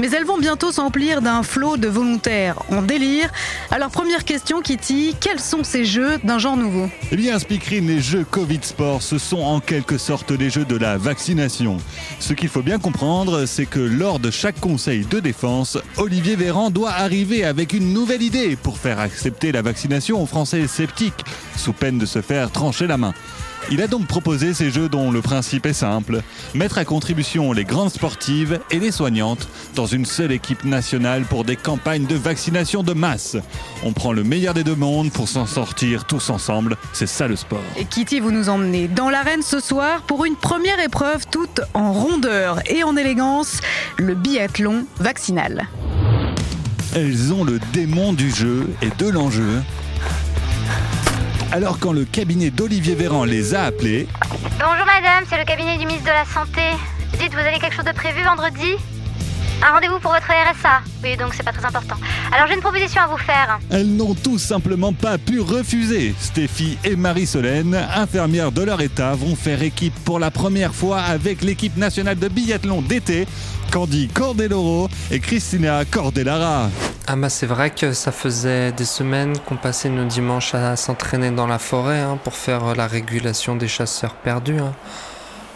Mais 0.00 0.10
elles 0.10 0.24
vont 0.24 0.38
bientôt 0.38 0.72
s'emplir 0.72 1.22
d'un 1.22 1.42
flot 1.42 1.76
de 1.76 1.88
volontaires 1.88 2.56
en 2.70 2.82
délire. 2.82 3.30
Alors 3.70 3.90
première 3.90 4.24
question 4.24 4.60
Kitty, 4.60 5.14
quels 5.20 5.40
sont 5.40 5.64
ces 5.64 5.84
jeux 5.84 6.18
d'un 6.24 6.38
genre 6.38 6.56
nouveau? 6.56 6.88
Eh 7.10 7.16
bien, 7.16 7.36
les 7.70 8.00
jeux 8.00 8.24
Covid 8.28 8.60
Sport, 8.62 9.02
ce 9.02 9.18
sont 9.18 9.40
en 9.40 9.60
quelque 9.60 9.98
sorte 9.98 10.30
les 10.30 10.50
jeux 10.50 10.64
de 10.64 10.76
la 10.76 10.96
vaccination. 10.96 11.76
Ce 12.18 12.32
qu'il 12.32 12.48
faut 12.48 12.62
bien 12.62 12.78
comprendre, 12.78 13.46
c'est 13.46 13.66
que 13.66 13.80
lors 13.80 14.18
de 14.18 14.30
chaque 14.30 14.58
conseil 14.60 15.04
de 15.04 15.20
défense, 15.20 15.78
Olivier 15.96 16.36
Véran 16.36 16.70
doit 16.70 16.92
arriver 16.92 17.44
avec 17.44 17.72
une 17.72 17.92
nouvelle 17.92 18.22
idée 18.22 18.56
pour 18.56 18.78
faire 18.78 18.98
accepter 18.98 19.52
la 19.52 19.62
vaccination 19.62 20.22
aux 20.22 20.26
Français 20.26 20.66
sceptiques, 20.66 21.24
sous 21.56 21.72
peine 21.72 21.98
de 21.98 22.06
se 22.06 22.22
faire 22.22 22.50
trancher 22.50 22.86
la 22.86 22.96
main. 22.96 23.14
Il 23.70 23.80
a 23.80 23.86
donc 23.86 24.06
proposé 24.06 24.54
ces 24.54 24.70
jeux 24.70 24.88
dont 24.88 25.10
le 25.10 25.22
principe 25.22 25.66
est 25.66 25.72
simple, 25.72 26.22
mettre 26.54 26.78
à 26.78 26.84
contribution 26.84 27.52
les 27.52 27.64
grandes 27.64 27.90
sportives 27.90 28.60
et 28.70 28.78
les 28.78 28.90
soignantes 28.90 29.48
dans 29.74 29.86
une 29.86 30.04
seule 30.04 30.32
équipe 30.32 30.64
nationale 30.64 31.24
pour 31.24 31.44
des 31.44 31.56
campagnes 31.56 32.06
de 32.06 32.16
vaccination 32.16 32.82
de 32.82 32.92
masse. 32.92 33.36
On 33.84 33.92
prend 33.92 34.12
le 34.12 34.24
meilleur 34.24 34.54
des 34.54 34.64
deux 34.64 34.74
mondes 34.74 35.10
pour 35.10 35.28
s'en 35.28 35.46
sortir 35.46 36.04
tous 36.04 36.30
ensemble, 36.30 36.76
c'est 36.92 37.06
ça 37.06 37.28
le 37.28 37.36
sport. 37.36 37.62
Et 37.76 37.84
Kitty, 37.84 38.20
vous 38.20 38.32
nous 38.32 38.48
emmenez 38.48 38.88
dans 38.88 39.08
l'arène 39.08 39.42
ce 39.42 39.60
soir 39.60 40.02
pour 40.02 40.24
une 40.24 40.36
première 40.36 40.80
épreuve 40.80 41.26
toute 41.30 41.60
en 41.72 41.92
rondeur 41.92 42.58
et 42.70 42.82
en 42.84 42.96
élégance, 42.96 43.60
le 43.96 44.14
biathlon 44.14 44.86
vaccinal. 44.98 45.68
Elles 46.94 47.32
ont 47.32 47.44
le 47.44 47.58
démon 47.72 48.12
du 48.12 48.30
jeu 48.30 48.68
et 48.82 48.90
de 48.98 49.08
l'enjeu. 49.08 49.62
Alors 51.52 51.78
quand 51.78 51.92
le 51.92 52.04
cabinet 52.04 52.50
d'Olivier 52.50 52.94
Véran 52.94 53.24
les 53.24 53.54
a 53.54 53.64
appelés, 53.64 54.06
Bonjour 54.58 54.86
madame, 54.86 55.24
c'est 55.28 55.38
le 55.38 55.44
cabinet 55.44 55.76
du 55.76 55.84
ministre 55.86 56.04
de 56.04 56.10
la 56.10 56.24
Santé. 56.24 56.62
Dites, 57.18 57.32
vous 57.32 57.38
avez 57.38 57.58
quelque 57.58 57.74
chose 57.74 57.84
de 57.84 57.92
prévu 57.92 58.22
vendredi? 58.22 58.76
Un 59.64 59.74
rendez-vous 59.74 60.00
pour 60.00 60.12
votre 60.12 60.26
RSA 60.26 60.80
Oui, 61.04 61.16
donc 61.16 61.34
c'est 61.34 61.42
pas 61.44 61.52
très 61.52 61.64
important. 61.64 61.96
Alors 62.34 62.46
j'ai 62.48 62.54
une 62.54 62.60
proposition 62.60 63.02
à 63.02 63.06
vous 63.06 63.18
faire. 63.18 63.58
elles 63.70 63.94
n'ont 63.94 64.14
tout 64.14 64.38
simplement 64.38 64.92
pas 64.92 65.18
pu 65.18 65.40
refuser. 65.40 66.14
Stéphie 66.18 66.78
et 66.84 66.96
Marie-Solène, 66.96 67.74
infirmières 67.94 68.50
de 68.50 68.62
leur 68.62 68.80
état, 68.80 69.14
vont 69.14 69.36
faire 69.36 69.62
équipe 69.62 69.94
pour 70.04 70.18
la 70.18 70.30
première 70.30 70.74
fois 70.74 71.00
avec 71.00 71.42
l'équipe 71.42 71.76
nationale 71.76 72.18
de 72.18 72.28
biathlon 72.28 72.80
d'été, 72.82 73.26
Candy 73.70 74.08
Cordeloro 74.08 74.88
et 75.10 75.20
Christina 75.20 75.84
Cordellara. 75.84 76.70
Ah 77.08 77.16
bah 77.16 77.28
c'est 77.28 77.46
vrai 77.46 77.70
que 77.70 77.92
ça 77.92 78.12
faisait 78.12 78.70
des 78.72 78.84
semaines 78.84 79.36
qu'on 79.40 79.56
passait 79.56 79.88
nos 79.88 80.04
dimanches 80.04 80.54
à 80.54 80.76
s'entraîner 80.76 81.30
dans 81.30 81.48
la 81.48 81.58
forêt 81.58 81.98
hein, 82.00 82.18
pour 82.22 82.34
faire 82.34 82.74
la 82.76 82.86
régulation 82.86 83.56
des 83.56 83.68
chasseurs 83.68 84.14
perdus. 84.14 84.60
hein. 84.60 84.72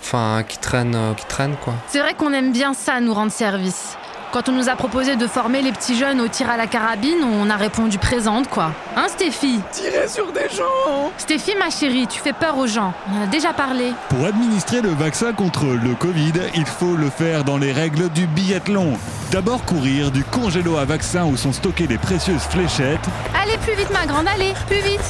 Enfin, 0.01 0.45
qui 0.47 0.59
traînent, 0.59 0.95
euh, 0.95 1.15
qui 1.15 1.25
traînent 1.27 1.57
quoi. 1.65 1.75
C'est 1.89 2.01
vrai 2.01 2.15
qu'on 2.15 2.33
aime 2.33 2.53
bien 2.53 2.75
ça, 2.75 3.01
nous 3.01 3.15
rendre 3.15 3.33
service. 3.33 3.97
Quand 4.33 4.49
on 4.51 4.53
nous 4.53 4.69
a 4.69 4.77
proposé 4.77 5.17
de 5.17 5.27
former 5.27 5.63
les 5.63 5.73
petits 5.73 5.97
jeunes 5.97 6.21
au 6.21 6.29
tir 6.29 6.51
à 6.51 6.57
la 6.59 6.67
carabine, 6.67 7.25
on 7.25 7.49
a 7.49 7.57
répondu 7.57 7.97
présente, 7.97 8.49
quoi. 8.51 8.73
Hein, 8.95 9.07
Stéphie 9.09 9.61
Tirer 9.73 10.09
sur 10.09 10.31
des 10.33 10.49
gens 10.55 11.11
Stéphie, 11.17 11.55
ma 11.59 11.71
chérie, 11.71 12.07
tu 12.07 12.21
fais 12.21 12.35
peur 12.35 12.59
aux 12.59 12.67
gens. 12.67 12.93
On 13.11 13.21
en 13.21 13.25
a 13.25 13.27
déjà 13.27 13.55
parlé. 13.55 13.93
Pour 14.11 14.27
administrer 14.27 14.83
le 14.83 14.91
vaccin 14.91 15.33
contre 15.33 15.65
le 15.65 15.95
Covid, 15.95 16.33
il 16.55 16.67
faut 16.67 16.97
le 16.97 17.09
faire 17.09 17.45
dans 17.45 17.57
les 17.57 17.73
règles 17.73 18.11
du 18.11 18.27
biathlon. 18.27 18.99
D'abord 19.31 19.65
courir 19.65 20.11
du 20.11 20.23
congélo 20.23 20.77
à 20.77 20.85
vaccin 20.85 21.25
où 21.25 21.37
sont 21.37 21.53
stockées 21.53 21.87
les 21.87 21.99
précieuses 21.99 22.43
fléchettes, 22.43 23.01
Allez, 23.43 23.57
plus 23.59 23.75
vite, 23.75 23.91
ma 23.93 24.07
grande, 24.07 24.27
allez, 24.29 24.53
plus 24.67 24.81
vite. 24.81 25.01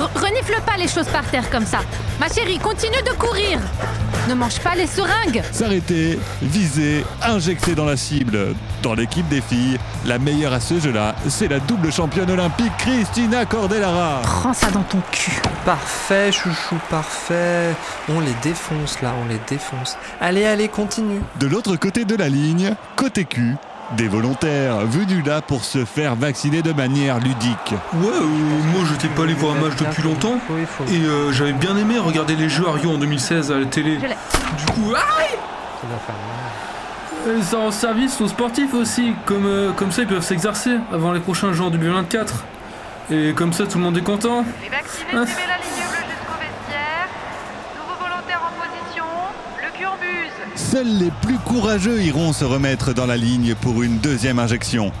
R- 0.00 0.18
renifle 0.18 0.58
pas 0.64 0.76
les 0.78 0.88
choses 0.88 1.08
par 1.08 1.24
terre 1.24 1.50
comme 1.50 1.66
ça. 1.66 1.80
Ma 2.18 2.28
chérie, 2.28 2.58
continue 2.58 3.02
de 3.04 3.12
courir. 3.12 3.58
Ne 4.28 4.34
mange 4.34 4.60
pas 4.60 4.74
les 4.74 4.86
seringues. 4.86 5.42
s'arrêter, 5.52 6.18
viser, 6.42 7.04
injecter 7.22 7.74
dans 7.74 7.84
la 7.84 7.96
cible. 7.96 8.54
Dans 8.82 8.94
l'équipe 8.94 9.28
des 9.28 9.40
filles, 9.40 9.78
la 10.04 10.18
meilleure 10.18 10.52
à 10.52 10.60
ce 10.60 10.78
jeu-là, 10.78 11.14
c'est 11.28 11.48
la 11.48 11.58
double 11.58 11.92
championne 11.92 12.30
olympique 12.30 12.72
Christina 12.78 13.44
Cordellara. 13.44 14.20
Prends 14.22 14.54
ça 14.54 14.70
dans 14.70 14.82
ton 14.82 15.00
cul. 15.10 15.40
Parfait, 15.64 16.32
chouchou, 16.32 16.76
parfait. 16.88 17.74
On 18.08 18.20
les 18.20 18.34
défonce 18.42 19.00
là, 19.02 19.12
on 19.22 19.28
les 19.28 19.40
défonce. 19.48 19.96
Allez, 20.20 20.44
allez, 20.44 20.68
continue. 20.68 21.20
De 21.38 21.46
l'autre 21.46 21.76
côté 21.76 22.04
de 22.04 22.14
la 22.14 22.28
ligne, 22.28 22.74
côté 22.96 23.24
cul, 23.24 23.56
des 23.96 24.08
volontaires 24.08 24.78
venus 24.86 25.24
là 25.24 25.42
pour 25.42 25.64
se 25.64 25.84
faire 25.84 26.14
vacciner 26.14 26.62
de 26.62 26.72
manière 26.72 27.18
ludique. 27.18 27.74
Ouais, 27.94 28.08
euh, 28.12 28.24
moi 28.72 28.82
j'étais 28.90 29.08
pas 29.08 29.22
allé 29.24 29.34
voir 29.34 29.56
un 29.56 29.60
match 29.60 29.76
depuis 29.78 30.02
longtemps. 30.02 30.38
Et 30.88 30.96
euh, 30.98 31.32
j'avais 31.32 31.52
bien 31.52 31.76
aimé 31.76 31.98
regarder 31.98 32.36
les 32.36 32.48
jeux 32.48 32.66
à 32.68 32.72
Rio 32.72 32.90
en 32.92 32.98
2016 32.98 33.50
à 33.52 33.58
la 33.58 33.66
télé. 33.66 33.96
Du 33.96 34.66
coup, 34.72 34.94
aïe 34.94 35.38
Et 37.28 37.42
ça 37.42 37.58
rend 37.58 37.70
service 37.70 38.20
aux 38.20 38.28
sportifs 38.28 38.74
aussi. 38.74 39.12
Comme, 39.26 39.46
euh, 39.46 39.72
comme 39.72 39.90
ça, 39.92 40.02
ils 40.02 40.08
peuvent 40.08 40.22
s'exercer 40.24 40.76
avant 40.92 41.12
les 41.12 41.20
prochains 41.20 41.52
Jeux 41.52 41.64
en 41.64 41.70
2024. 41.70 42.44
Et 43.10 43.32
comme 43.32 43.52
ça, 43.52 43.66
tout 43.66 43.78
le 43.78 43.84
monde 43.84 43.98
est 43.98 44.02
content. 44.02 44.44
Les 44.62 44.68
vaccinés, 44.68 45.08
Hein 45.14 45.26
suivez 45.26 45.48
la 45.48 45.56
ligne 45.56 45.88
bleue 45.88 46.06
jusqu'au 46.06 46.38
vestiaire. 46.38 47.08
Nouveaux 47.76 47.98
volontaires 48.00 48.42
en 48.44 48.52
position. 48.60 49.04
Le 49.60 49.76
cul 49.76 49.86
en 49.86 49.96
buse. 49.96 50.59
Seuls 50.70 50.86
les 50.86 51.10
plus 51.22 51.38
courageux 51.38 52.00
iront 52.00 52.32
se 52.32 52.44
remettre 52.44 52.94
dans 52.94 53.06
la 53.06 53.16
ligne 53.16 53.56
pour 53.56 53.82
une 53.82 53.98
deuxième 53.98 54.38
injection. 54.38 54.92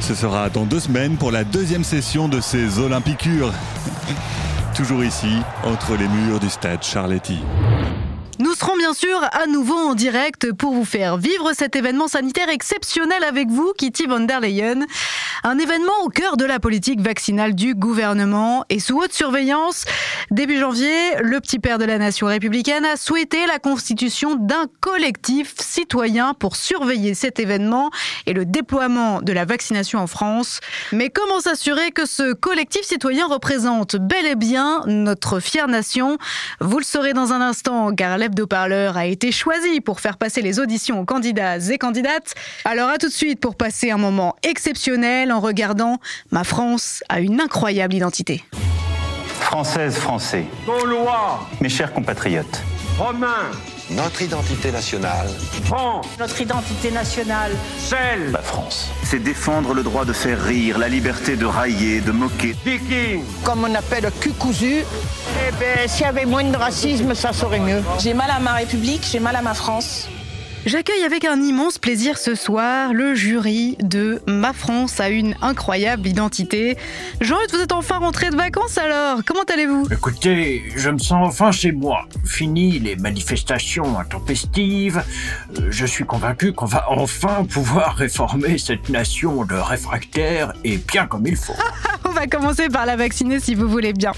Ce 0.00 0.14
sera 0.14 0.50
dans 0.50 0.66
deux 0.66 0.80
semaines 0.80 1.16
pour 1.16 1.32
la 1.32 1.44
deuxième 1.44 1.82
session 1.82 2.28
de 2.28 2.42
ces 2.42 2.78
Olympicures. 2.78 3.50
Toujours 4.76 5.02
ici, 5.02 5.38
entre 5.62 5.96
les 5.96 6.08
murs 6.08 6.40
du 6.40 6.50
stade 6.50 6.82
Charletti. 6.82 7.38
Nous 8.38 8.52
serons 8.52 8.76
bien 8.76 8.92
sûr 8.92 9.18
à 9.32 9.46
nouveau 9.46 9.76
en 9.76 9.94
direct 9.94 10.52
pour 10.52 10.74
vous 10.74 10.84
faire 10.84 11.16
vivre 11.16 11.52
cet 11.54 11.74
événement 11.74 12.08
sanitaire 12.08 12.50
exceptionnel 12.50 13.24
avec 13.24 13.48
vous, 13.48 13.72
Kitty 13.78 14.06
von 14.06 14.20
der 14.20 14.40
Leyen. 14.40 14.84
Un 15.46 15.58
événement 15.58 15.92
au 16.04 16.08
cœur 16.08 16.38
de 16.38 16.46
la 16.46 16.58
politique 16.58 17.02
vaccinale 17.02 17.54
du 17.54 17.74
gouvernement 17.74 18.64
et 18.70 18.80
sous 18.80 18.98
haute 18.98 19.12
surveillance. 19.12 19.84
Début 20.30 20.58
janvier, 20.58 21.16
le 21.20 21.38
petit 21.38 21.58
père 21.58 21.76
de 21.76 21.84
la 21.84 21.98
nation 21.98 22.28
républicaine 22.28 22.86
a 22.86 22.96
souhaité 22.96 23.46
la 23.46 23.58
constitution 23.58 24.36
d'un 24.36 24.64
collectif 24.80 25.52
citoyen 25.60 26.32
pour 26.32 26.56
surveiller 26.56 27.12
cet 27.12 27.40
événement 27.40 27.90
et 28.24 28.32
le 28.32 28.46
déploiement 28.46 29.20
de 29.20 29.34
la 29.34 29.44
vaccination 29.44 29.98
en 29.98 30.06
France. 30.06 30.60
Mais 30.92 31.10
comment 31.10 31.40
s'assurer 31.40 31.90
que 31.90 32.06
ce 32.06 32.32
collectif 32.32 32.84
citoyen 32.84 33.26
représente 33.26 33.96
bel 33.96 34.24
et 34.24 34.36
bien 34.36 34.80
notre 34.86 35.40
fière 35.40 35.68
nation? 35.68 36.16
Vous 36.62 36.78
le 36.78 36.84
saurez 36.84 37.12
dans 37.12 37.34
un 37.34 37.42
instant 37.42 37.94
car 37.94 38.16
l'hebdo-parleur 38.16 38.96
a 38.96 39.04
été 39.04 39.30
choisi 39.30 39.82
pour 39.82 40.00
faire 40.00 40.16
passer 40.16 40.40
les 40.40 40.58
auditions 40.58 41.00
aux 41.00 41.04
candidats 41.04 41.58
et 41.58 41.76
candidates. 41.76 42.32
Alors 42.64 42.88
à 42.88 42.96
tout 42.96 43.08
de 43.08 43.12
suite 43.12 43.40
pour 43.40 43.56
passer 43.56 43.90
un 43.90 43.98
moment 43.98 44.36
exceptionnel 44.42 45.33
en 45.34 45.40
regardant 45.40 45.98
Ma 46.30 46.44
France 46.44 47.02
a 47.08 47.20
une 47.20 47.40
incroyable 47.40 47.94
identité. 47.94 48.44
Françaises, 49.40 49.96
Français, 49.96 50.44
Gaulois, 50.66 51.46
mes 51.60 51.68
chers 51.68 51.92
compatriotes, 51.92 52.62
Romains, 52.98 53.50
notre 53.90 54.22
identité 54.22 54.72
nationale, 54.72 55.28
France, 55.64 56.06
Notre 56.18 56.40
identité 56.40 56.90
nationale. 56.90 57.52
Celle, 57.78 58.32
la 58.32 58.40
France, 58.42 58.88
c'est 59.02 59.18
défendre 59.22 59.74
le 59.74 59.82
droit 59.82 60.04
de 60.04 60.12
faire 60.12 60.42
rire, 60.42 60.78
la 60.78 60.88
liberté 60.88 61.36
de 61.36 61.44
railler, 61.44 62.00
de 62.00 62.10
moquer. 62.10 62.56
Viking. 62.64 63.22
Comme 63.44 63.64
on 63.64 63.74
appelle 63.74 64.10
cul 64.20 64.32
cousu. 64.32 64.82
Eh 64.82 65.52
ben, 65.60 65.86
s'il 65.88 66.02
y 66.02 66.08
avait 66.08 66.24
moins 66.24 66.44
de 66.44 66.56
racisme, 66.56 67.14
ça 67.14 67.32
serait 67.32 67.60
mieux. 67.60 67.82
J'ai 68.00 68.14
mal 68.14 68.30
à 68.30 68.40
ma 68.40 68.54
République, 68.54 69.06
j'ai 69.10 69.20
mal 69.20 69.36
à 69.36 69.42
ma 69.42 69.54
France. 69.54 70.08
J'accueille 70.66 71.04
avec 71.04 71.26
un 71.26 71.42
immense 71.42 71.76
plaisir 71.78 72.16
ce 72.16 72.34
soir 72.34 72.94
le 72.94 73.14
jury 73.14 73.76
de 73.82 74.22
Ma 74.26 74.54
France 74.54 74.98
a 74.98 75.10
une 75.10 75.34
incroyable 75.42 76.06
identité. 76.08 76.78
Jean-Luc, 77.20 77.50
vous 77.52 77.60
êtes 77.60 77.72
enfin 77.72 77.98
rentré 77.98 78.30
de 78.30 78.36
vacances 78.36 78.78
alors 78.78 79.18
Comment 79.26 79.42
allez-vous? 79.42 79.86
Écoutez, 79.92 80.62
je 80.74 80.88
me 80.88 80.98
sens 80.98 81.18
enfin 81.28 81.52
chez 81.52 81.70
moi. 81.72 82.06
Fini 82.24 82.78
les 82.78 82.96
manifestations 82.96 83.98
intempestives. 83.98 85.04
Euh, 85.58 85.68
Je 85.70 85.84
suis 85.84 86.04
convaincu 86.06 86.54
qu'on 86.54 86.64
va 86.66 86.86
enfin 86.90 87.44
pouvoir 87.44 87.96
réformer 87.96 88.56
cette 88.56 88.88
nation 88.88 89.44
de 89.44 89.54
réfractaires 89.56 90.54
et 90.64 90.78
bien 90.78 91.06
comme 91.06 91.26
il 91.26 91.36
faut. 91.36 91.52
On 92.06 92.10
va 92.10 92.26
commencer 92.26 92.68
par 92.68 92.86
la 92.86 92.96
vacciner 92.96 93.40
si 93.40 93.54
vous 93.54 93.66
voulez 93.68 93.92
bien. 93.92 94.12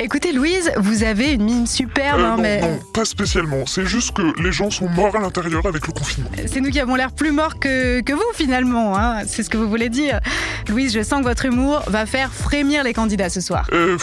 Écoutez 0.00 0.32
Louise, 0.32 0.72
vous 0.76 1.04
avez 1.04 1.32
une 1.32 1.44
mine 1.44 1.66
superbe, 1.66 2.20
Euh, 2.20 2.24
hein, 2.24 2.36
non, 2.36 2.42
mais 2.42 2.60
non, 2.60 2.78
pas 2.92 3.04
spécialement. 3.04 3.64
C'est 3.66 3.86
juste 3.86 4.12
que 4.12 4.22
les 4.42 4.50
gens 4.52 4.70
sont 4.70 4.88
morts 4.88 5.14
à 5.16 5.20
l'intérieur 5.20 5.63
avec 5.68 5.86
le 5.86 5.92
confinement. 5.92 6.30
c'est 6.46 6.60
nous 6.60 6.70
qui 6.70 6.80
avons 6.80 6.94
l'air 6.94 7.12
plus 7.12 7.32
morts 7.32 7.58
que, 7.58 8.00
que 8.00 8.12
vous 8.12 8.22
finalement. 8.34 8.96
Hein. 8.98 9.22
C'est 9.26 9.42
ce 9.42 9.50
que 9.50 9.56
vous 9.56 9.68
voulez 9.68 9.88
dire. 9.88 10.20
Louise, 10.68 10.94
je 10.94 11.02
sens 11.02 11.20
que 11.20 11.24
votre 11.24 11.44
humour 11.44 11.82
va 11.86 12.06
faire 12.06 12.32
frémir 12.32 12.84
les 12.84 12.92
candidats 12.92 13.28
ce 13.28 13.40
soir. 13.40 13.66
Euh, 13.72 13.98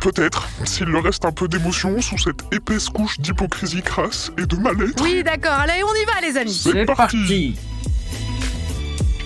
peut-être, 0.00 0.48
s'il 0.64 0.86
leur 0.86 1.04
reste 1.04 1.24
un 1.24 1.32
peu 1.32 1.48
d'émotion 1.48 2.00
sous 2.00 2.18
cette 2.18 2.42
épaisse 2.52 2.88
couche 2.88 3.18
d'hypocrisie 3.18 3.82
crasse 3.82 4.30
et 4.38 4.46
de 4.46 4.56
mal-être. 4.56 5.02
Oui, 5.02 5.22
d'accord. 5.22 5.52
Allez, 5.52 5.82
on 5.84 5.94
y 5.94 6.04
va 6.04 6.26
les 6.26 6.36
amis. 6.38 6.60
C'est 6.62 6.84
parti. 6.84 7.56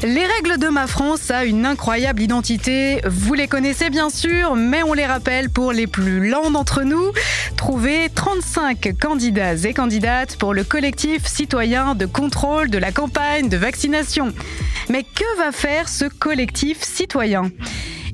Les 0.02 0.26
règles 0.26 0.58
de 0.58 0.68
ma 0.68 0.86
France 0.86 1.30
a 1.30 1.44
une 1.44 1.64
incroyable 1.64 2.20
identité. 2.20 3.00
Vous 3.06 3.32
les 3.32 3.48
connaissez 3.48 3.88
bien 3.88 4.10
sûr, 4.10 4.54
mais 4.54 4.82
on 4.82 4.92
les 4.92 5.06
rappelle 5.06 5.48
pour 5.48 5.72
les 5.72 5.86
plus 5.86 6.28
lents 6.28 6.50
d'entre 6.50 6.82
nous. 6.82 7.12
Trouvez 7.56 8.10
35 8.14 8.92
candidats 9.00 9.54
et 9.54 9.72
candidates 9.72 10.36
pour 10.36 10.52
le 10.52 10.64
collectif 10.64 11.26
citoyen 11.26 11.94
de 11.94 12.04
contrôle 12.04 12.68
de 12.68 12.78
la 12.78 12.92
campagne 12.92 13.48
de 13.48 13.56
vaccination. 13.56 14.32
Mais 14.90 15.02
que 15.02 15.38
va 15.38 15.50
faire 15.50 15.88
ce 15.88 16.04
collectif 16.04 16.82
citoyen? 16.82 17.50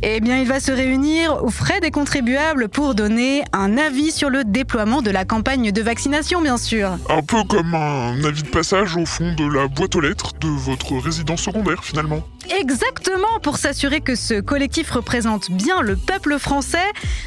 Eh 0.03 0.21
bien, 0.21 0.39
il 0.39 0.49
va 0.49 0.59
se 0.61 0.73
réunir 0.73 1.43
aux 1.45 1.51
frais 1.51 1.81
des 1.81 1.91
contribuables 1.91 2.69
pour 2.69 2.95
donner 2.95 3.45
un 3.53 3.79
avis 3.79 4.11
sur 4.11 4.31
le 4.31 4.45
déploiement 4.45 5.01
de 5.01 5.11
la 5.11 5.25
campagne 5.25 5.71
de 5.71 5.83
vaccination, 5.83 6.43
bien 6.43 6.59
sûr. 6.59 6.99
Un 7.09 7.23
peu 7.23 7.45
comme 7.45 7.75
un 7.75 8.23
avis 8.25 8.43
de 8.43 8.49
passage 8.49 8.97
au 8.97 9.07
fond 9.07 9.35
de 9.35 9.45
la 9.45 9.69
boîte 9.69 9.95
aux 9.95 10.01
lettres 10.01 10.33
de 10.41 10.49
votre 10.49 10.97
résidence 10.97 11.43
secondaire, 11.43 11.85
finalement. 11.85 12.23
Exactement, 12.51 13.39
pour 13.43 13.57
s'assurer 13.57 14.01
que 14.01 14.15
ce 14.15 14.41
collectif 14.41 14.91
représente 14.91 15.51
bien 15.51 15.81
le 15.81 15.97
peuple 15.97 16.39
français, 16.39 16.79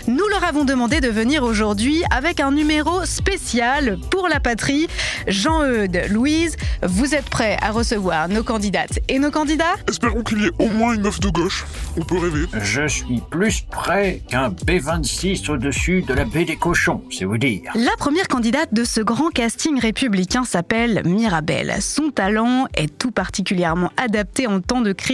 nous 0.07 0.27
leur 0.27 0.43
avons 0.43 0.65
demandé 0.65 0.99
de 0.99 1.07
venir 1.07 1.43
aujourd'hui 1.43 2.03
avec 2.11 2.39
un 2.39 2.51
numéro 2.51 3.05
spécial 3.05 3.97
pour 4.11 4.27
la 4.27 4.39
patrie. 4.39 4.87
Jean-Eudes, 5.27 6.07
Louise, 6.09 6.57
vous 6.83 7.15
êtes 7.15 7.29
prêts 7.29 7.57
à 7.61 7.71
recevoir 7.71 8.27
nos 8.27 8.43
candidates 8.43 8.99
et 9.07 9.17
nos 9.19 9.31
candidats? 9.31 9.75
Espérons 9.87 10.21
qu'il 10.21 10.41
y 10.41 10.45
ait 10.47 10.51
au 10.59 10.67
moins 10.67 10.93
une 10.93 11.01
meuf 11.01 11.19
de 11.19 11.29
gauche. 11.29 11.65
On 11.97 12.03
peut 12.03 12.17
rêver. 12.17 12.45
Je 12.61 12.87
suis 12.87 13.21
plus 13.31 13.61
prêt 13.61 14.21
qu'un 14.27 14.49
B26 14.49 15.49
au-dessus 15.49 16.01
de 16.01 16.13
la 16.13 16.25
baie 16.25 16.45
des 16.45 16.57
cochons, 16.57 17.03
c'est 17.09 17.25
vous 17.25 17.37
dire. 17.37 17.71
La 17.75 17.95
première 17.97 18.27
candidate 18.27 18.73
de 18.73 18.83
ce 18.83 18.99
grand 18.99 19.29
casting 19.29 19.79
républicain 19.79 20.43
s'appelle 20.43 21.01
Mirabelle. 21.05 21.75
Son 21.79 22.09
talent 22.09 22.67
est 22.75 22.97
tout 22.97 23.11
particulièrement 23.11 23.91
adapté 23.97 24.47
en 24.47 24.59
temps 24.59 24.81
de 24.81 24.91
crise. 24.91 25.04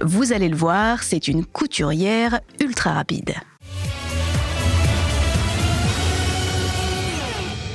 Vous 0.00 0.32
allez 0.32 0.48
le 0.48 0.56
voir, 0.56 1.02
c'est 1.02 1.28
une 1.28 1.44
couturière 1.44 2.40
ultra 2.60 2.92
rapide. 2.92 3.34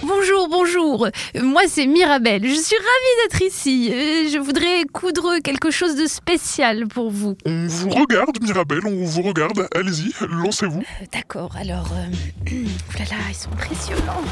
Bonjour, 0.01 0.47
bonjour. 0.49 1.07
Moi, 1.41 1.61
c'est 1.67 1.85
Mirabelle. 1.85 2.41
Je 2.43 2.55
suis 2.55 2.75
ravie 2.75 3.29
d'être 3.29 3.41
ici. 3.43 3.89
Euh, 3.91 4.29
Je 4.31 4.39
voudrais 4.39 4.83
coudre 4.91 5.39
quelque 5.43 5.69
chose 5.69 5.95
de 5.95 6.07
spécial 6.07 6.87
pour 6.87 7.11
vous. 7.11 7.35
On 7.45 7.67
vous 7.67 7.89
regarde, 7.89 8.41
Mirabelle, 8.41 8.85
on 8.85 9.05
vous 9.05 9.21
regarde. 9.21 9.67
Allez-y, 9.75 10.11
lancez-vous. 10.27 10.79
Euh, 10.79 11.05
D'accord, 11.11 11.55
alors... 11.57 11.89
Euh... 11.93 12.51
oulala, 12.95 13.21
ils 13.29 13.35
sont 13.35 13.51
impressionnants. 13.51 14.23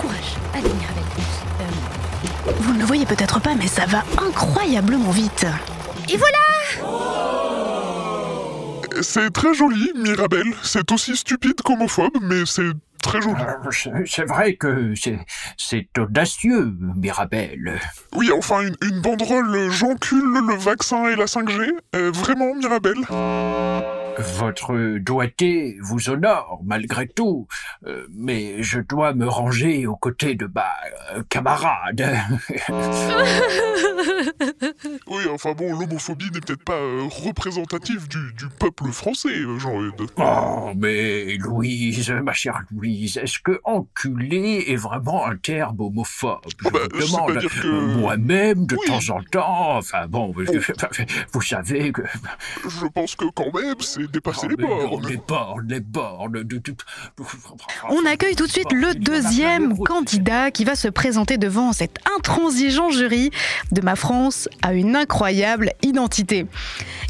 Euh, 0.00 0.02
courage. 0.02 0.34
Allez, 0.54 0.68
Mirabelle. 0.74 1.04
Euh, 1.60 2.52
Vous 2.60 2.72
ne 2.74 2.78
le 2.80 2.84
voyez 2.84 3.06
peut-être 3.06 3.40
pas, 3.40 3.54
mais 3.54 3.66
ça 3.66 3.86
va 3.86 4.02
incroyablement 4.18 5.10
vite. 5.10 5.46
Et 6.08 6.16
voilà 6.16 6.38
C'est 9.02 9.30
très 9.30 9.54
joli, 9.54 9.92
Mirabelle. 9.96 10.52
C'est 10.62 10.90
aussi 10.92 11.16
stupide 11.16 11.60
qu'homophobe, 11.62 12.16
mais 12.22 12.44
c'est 12.44 12.70
très 13.02 13.20
joli. 13.22 13.40
Euh, 13.42 14.04
c'est- 14.04 14.24
vrai 14.24 14.54
que 14.56 14.92
c'est- 15.56 15.88
audacieux, 15.98 16.74
Mirabelle. 16.96 17.80
Oui, 18.14 18.30
enfin, 18.36 18.60
une, 18.62 18.76
une 18.82 19.00
banderole 19.00 19.70
j'encule 19.70 20.40
le 20.48 20.54
vaccin 20.56 21.06
et 21.08 21.16
la 21.16 21.26
5G. 21.26 21.70
Euh, 21.96 22.10
vraiment, 22.12 22.54
Mirabelle? 22.54 22.98
Votre 24.18 24.98
doigté 24.98 25.76
vous 25.80 26.10
honore, 26.10 26.60
malgré 26.64 27.06
tout, 27.08 27.46
euh, 27.86 28.06
mais 28.12 28.62
je 28.62 28.80
dois 28.80 29.14
me 29.14 29.26
ranger 29.26 29.86
aux 29.86 29.96
côtés 29.96 30.34
de 30.34 30.46
ma 30.52 30.68
camarade. 31.28 32.06
Oui, 35.06 35.22
enfin 35.32 35.52
bon, 35.52 35.76
l'homophobie 35.78 36.30
n'est 36.32 36.40
peut-être 36.40 36.62
pas 36.64 36.74
euh, 36.74 37.02
représentative 37.10 38.06
du, 38.08 38.32
du 38.34 38.48
peuple 38.48 38.90
français, 38.92 39.28
euh, 39.28 39.58
Jean-Eudes. 39.58 40.10
Oh, 40.16 40.72
mais 40.76 41.36
Louise, 41.36 42.10
ma 42.10 42.32
chère 42.32 42.62
Louise, 42.70 43.16
est-ce 43.16 43.38
que 43.40 43.60
enculé 43.64 44.64
est 44.68 44.76
vraiment 44.76 45.26
un 45.26 45.36
terme 45.36 45.80
homophobe? 45.80 46.40
Je 46.62 46.70
bah, 46.70 46.80
vous 46.92 47.00
demande 47.00 47.38
que- 47.40 47.96
moi-même 47.98 48.66
de 48.66 48.76
temps 48.86 49.16
en 49.16 49.22
temps. 49.22 49.76
Enfin 49.78 50.06
bon, 50.06 50.32
vous, 50.32 50.44
vous 51.32 51.42
savez 51.42 51.92
que 51.92 52.02
Je 52.68 52.86
pense 52.86 53.16
que 53.16 53.26
quand 53.34 53.52
même, 53.54 53.80
c'est 53.80 54.09
dépasser 54.12 54.48
les 54.48 54.56
bornes. 54.56 55.06
les 55.08 55.16
bornes, 55.16 55.66
les 55.68 55.80
bornes. 55.80 56.44
On 57.90 58.06
accueille 58.06 58.36
tout 58.36 58.46
de 58.46 58.52
suite 58.52 58.72
le 58.72 58.94
deuxième 58.94 59.76
candidat 59.78 60.50
qui 60.50 60.64
va 60.64 60.74
se 60.74 60.88
présenter 60.88 61.38
devant 61.38 61.72
cet 61.72 61.98
intransigeant 62.16 62.90
jury 62.90 63.30
de 63.72 63.80
ma 63.80 63.96
France 63.96 64.48
à 64.62 64.72
une 64.72 64.96
incroyable 64.96 65.72
identité. 65.82 66.46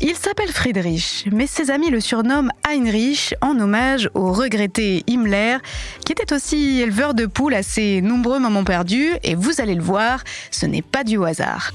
Il 0.00 0.14
s'appelle 0.14 0.50
Friedrich, 0.50 1.28
mais 1.33 1.47
ses 1.47 1.71
amis 1.71 1.90
le 1.90 2.00
surnomment 2.00 2.52
Heinrich 2.69 3.35
en 3.40 3.59
hommage 3.59 4.11
au 4.14 4.33
regretté 4.33 5.04
Himmler, 5.07 5.59
qui 6.04 6.12
était 6.12 6.33
aussi 6.33 6.80
éleveur 6.80 7.14
de 7.14 7.26
poules 7.26 7.54
à 7.54 7.62
ses 7.62 8.00
nombreux 8.00 8.38
moments 8.38 8.64
perdus, 8.64 9.11
et 9.23 9.35
vous 9.35 9.61
allez 9.61 9.75
le 9.75 9.83
voir, 9.83 10.23
ce 10.50 10.66
n'est 10.66 10.83
pas 10.83 11.04
du 11.04 11.23
hasard. 11.25 11.73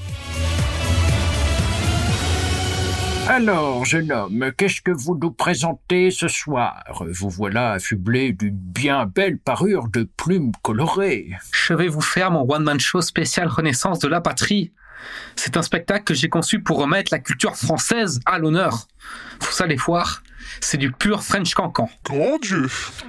Alors, 3.28 3.84
jeune 3.84 4.12
homme, 4.12 4.52
qu'est-ce 4.56 4.80
que 4.80 4.92
vous 4.92 5.18
nous 5.20 5.32
présentez 5.32 6.12
ce 6.12 6.28
soir? 6.28 6.84
Vous 7.00 7.28
voilà 7.28 7.72
affublé 7.72 8.32
d'une 8.32 8.56
bien 8.56 9.04
belle 9.04 9.38
parure 9.38 9.88
de 9.88 10.08
plumes 10.16 10.52
colorées. 10.62 11.30
Je 11.50 11.74
vais 11.74 11.88
vous 11.88 12.00
faire 12.00 12.30
mon 12.30 12.48
one-man 12.48 12.78
show 12.78 13.00
spécial 13.00 13.48
Renaissance 13.48 13.98
de 13.98 14.06
la 14.06 14.20
patrie. 14.20 14.72
C'est 15.34 15.56
un 15.56 15.62
spectacle 15.62 16.04
que 16.04 16.14
j'ai 16.14 16.28
conçu 16.28 16.62
pour 16.62 16.78
remettre 16.78 17.12
la 17.12 17.18
culture 17.18 17.56
française 17.56 18.20
à 18.26 18.38
l'honneur. 18.38 18.86
Vous 19.40 19.62
allez 19.62 19.76
voir, 19.76 20.22
c'est 20.60 20.78
du 20.78 20.92
pur 20.92 21.24
French 21.24 21.52
cancan. 21.52 21.90
Grand 22.04 22.38
Dieu 22.38 22.68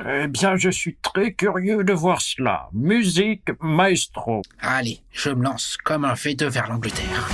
Eh 0.10 0.28
bien, 0.28 0.56
je 0.56 0.72
suis 0.72 0.98
très 1.04 1.34
curieux 1.34 1.84
de 1.84 1.94
voir 1.94 2.22
cela. 2.22 2.70
Musique, 2.74 3.50
maestro. 3.62 4.42
Allez, 4.62 5.00
je 5.12 5.30
me 5.30 5.44
lance 5.44 5.78
comme 5.84 6.06
un 6.06 6.14
V2 6.14 6.48
vers 6.48 6.70
l'Angleterre. 6.70 7.30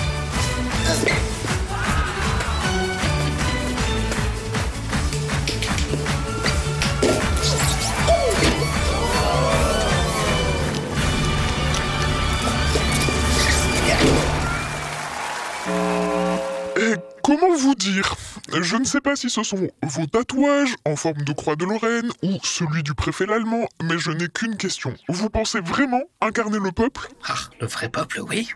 Dire 17.83 18.15
Je 18.61 18.75
ne 18.77 18.85
sais 18.85 19.01
pas 19.01 19.15
si 19.15 19.29
ce 19.29 19.43
sont 19.43 19.67
vos 19.83 20.05
tatouages 20.05 20.75
en 20.85 20.95
forme 20.95 21.23
de 21.23 21.33
croix 21.33 21.55
de 21.55 21.65
Lorraine 21.65 22.09
ou 22.23 22.37
celui 22.43 22.83
du 22.83 22.93
préfet 22.93 23.25
l'allemand, 23.25 23.67
mais 23.83 23.97
je 23.97 24.11
n'ai 24.11 24.27
qu'une 24.27 24.55
question. 24.55 24.93
Vous 25.09 25.29
pensez 25.29 25.59
vraiment 25.59 26.01
incarner 26.21 26.59
le 26.59 26.71
peuple? 26.71 27.07
Ah, 27.27 27.35
le 27.59 27.67
vrai 27.67 27.89
peuple, 27.89 28.21
oui. 28.21 28.49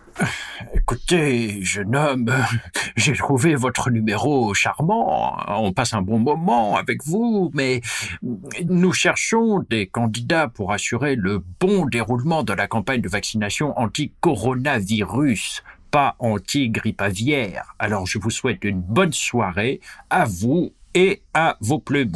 Écoutez, 0.73 1.61
jeune 1.63 1.95
homme, 1.95 2.33
j'ai 2.95 3.13
trouvé 3.13 3.55
votre 3.55 3.89
numéro 3.89 4.53
charmant. 4.53 5.37
On 5.47 5.73
passe 5.73 5.93
un 5.93 6.01
bon 6.01 6.19
moment 6.19 6.77
avec 6.77 7.03
vous, 7.05 7.51
mais 7.53 7.81
nous 8.65 8.93
cherchons 8.93 9.63
des 9.69 9.87
candidats 9.87 10.47
pour 10.47 10.71
assurer 10.71 11.15
le 11.15 11.43
bon 11.59 11.85
déroulement 11.85 12.43
de 12.43 12.53
la 12.53 12.67
campagne 12.67 13.01
de 13.01 13.09
vaccination 13.09 13.77
anti-coronavirus, 13.77 15.63
pas 15.97 16.15
anti-grippe. 16.19 17.01
Alors 17.79 18.05
je 18.05 18.19
vous 18.19 18.29
souhaite 18.29 18.63
une 18.63 18.81
bonne 18.81 19.13
soirée 19.13 19.81
à 20.11 20.25
vous 20.25 20.71
et 20.93 21.23
à 21.33 21.57
vos 21.59 21.79
plumes. 21.79 22.11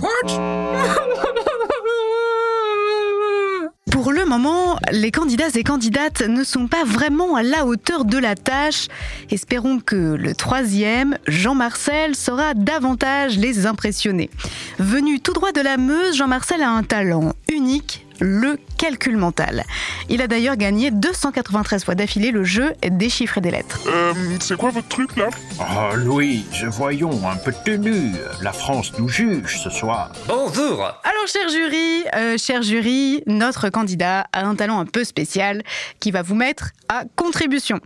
Pour 3.91 4.11
le 4.11 4.25
moment, 4.25 4.77
les 4.91 5.09
candidats 5.09 5.49
et 5.55 5.63
candidates 5.63 6.21
ne 6.21 6.43
sont 6.43 6.67
pas 6.67 6.83
vraiment 6.83 7.35
à 7.35 7.41
la 7.41 7.65
hauteur 7.65 8.05
de 8.05 8.19
la 8.19 8.35
tâche. 8.35 8.87
Espérons 9.31 9.79
que 9.79 9.95
le 9.95 10.35
troisième, 10.35 11.17
Jean-Marcel, 11.25 12.15
saura 12.15 12.53
davantage 12.53 13.39
les 13.39 13.65
impressionner. 13.65 14.29
Venu 14.77 15.19
tout 15.19 15.33
droit 15.33 15.53
de 15.53 15.61
la 15.61 15.77
Meuse, 15.77 16.17
Jean-Marcel 16.17 16.61
a 16.61 16.69
un 16.69 16.83
talent 16.83 17.33
unique, 17.51 18.05
le 18.21 18.57
calcul 18.77 19.17
mental. 19.17 19.65
Il 20.07 20.21
a 20.21 20.27
d'ailleurs 20.27 20.55
gagné 20.55 20.91
293 20.91 21.83
fois 21.83 21.95
d'affilée 21.95 22.31
le 22.31 22.43
jeu 22.43 22.73
des 22.87 23.09
chiffres 23.09 23.39
et 23.39 23.41
des 23.41 23.51
lettres. 23.51 23.81
Euh, 23.87 24.13
c'est 24.39 24.55
quoi 24.55 24.69
votre 24.69 24.87
truc 24.87 25.15
là? 25.17 25.29
Oh 25.59 25.95
Louise, 25.95 26.63
voyons 26.69 27.27
un 27.27 27.35
peu 27.35 27.51
de 27.51 27.57
tenue. 27.65 28.11
La 28.41 28.53
France 28.53 28.93
nous 28.97 29.09
juge 29.09 29.59
ce 29.61 29.69
soir. 29.69 30.11
Bonjour 30.27 30.83
Alors, 30.83 31.27
cher 31.27 31.49
jury, 31.49 32.03
euh, 32.15 32.37
cher 32.37 32.61
jury, 32.61 33.23
notre 33.25 33.69
candidat 33.69 34.27
a 34.33 34.45
un 34.45 34.55
talent 34.55 34.79
un 34.79 34.85
peu 34.85 35.03
spécial 35.03 35.63
qui 35.99 36.11
va 36.11 36.21
vous 36.21 36.35
mettre 36.35 36.69
à 36.89 37.03
contribution. 37.15 37.79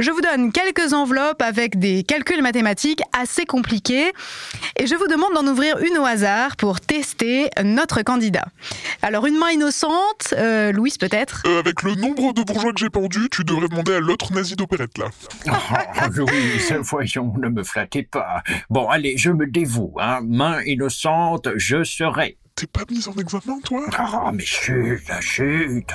Je 0.00 0.10
vous 0.10 0.20
donne 0.20 0.52
quelques 0.52 0.92
enveloppes 0.92 1.42
avec 1.42 1.78
des 1.78 2.02
calculs 2.02 2.42
mathématiques 2.42 3.02
assez 3.18 3.44
compliqués 3.44 4.12
et 4.76 4.86
je 4.86 4.94
vous 4.94 5.06
demande 5.06 5.34
d'en 5.34 5.46
ouvrir 5.46 5.78
une 5.78 5.98
au 5.98 6.04
hasard 6.04 6.56
pour 6.56 6.80
tester 6.80 7.50
notre 7.62 8.02
candidat. 8.02 8.46
Alors, 9.02 9.26
une 9.26 9.38
main 9.38 9.48
innocente, 9.68 10.32
euh, 10.38 10.72
Louise 10.72 10.96
peut-être 10.96 11.42
Euh, 11.46 11.58
Avec 11.58 11.82
le 11.82 11.94
nombre 11.94 12.32
de 12.32 12.42
bourgeois 12.42 12.72
que 12.72 12.80
j'ai 12.80 12.88
pendus, 12.88 13.28
tu 13.30 13.44
devrais 13.44 13.68
demander 13.68 13.92
à 13.94 14.00
l'autre 14.00 14.32
nazi 14.32 14.56
d'opérette 14.56 14.96
là. 14.96 15.08
Oh, 15.46 15.50
Louise, 16.14 16.72
voyons, 16.80 17.34
ne 17.38 17.48
me 17.50 17.62
flattez 17.62 18.02
pas. 18.02 18.42
Bon, 18.70 18.88
allez, 18.88 19.18
je 19.18 19.30
me 19.30 19.46
dévoue, 19.46 19.92
hein. 20.00 20.20
Main 20.26 20.62
innocente, 20.64 21.48
je 21.56 21.84
serai. 21.84 22.38
T'es 22.54 22.66
pas 22.66 22.80
mise 22.90 23.08
en 23.08 23.14
examen, 23.20 23.60
toi? 23.62 23.84
Oh, 24.00 24.30
mais 24.32 24.44
chut, 24.44 25.02
chut. 25.20 25.86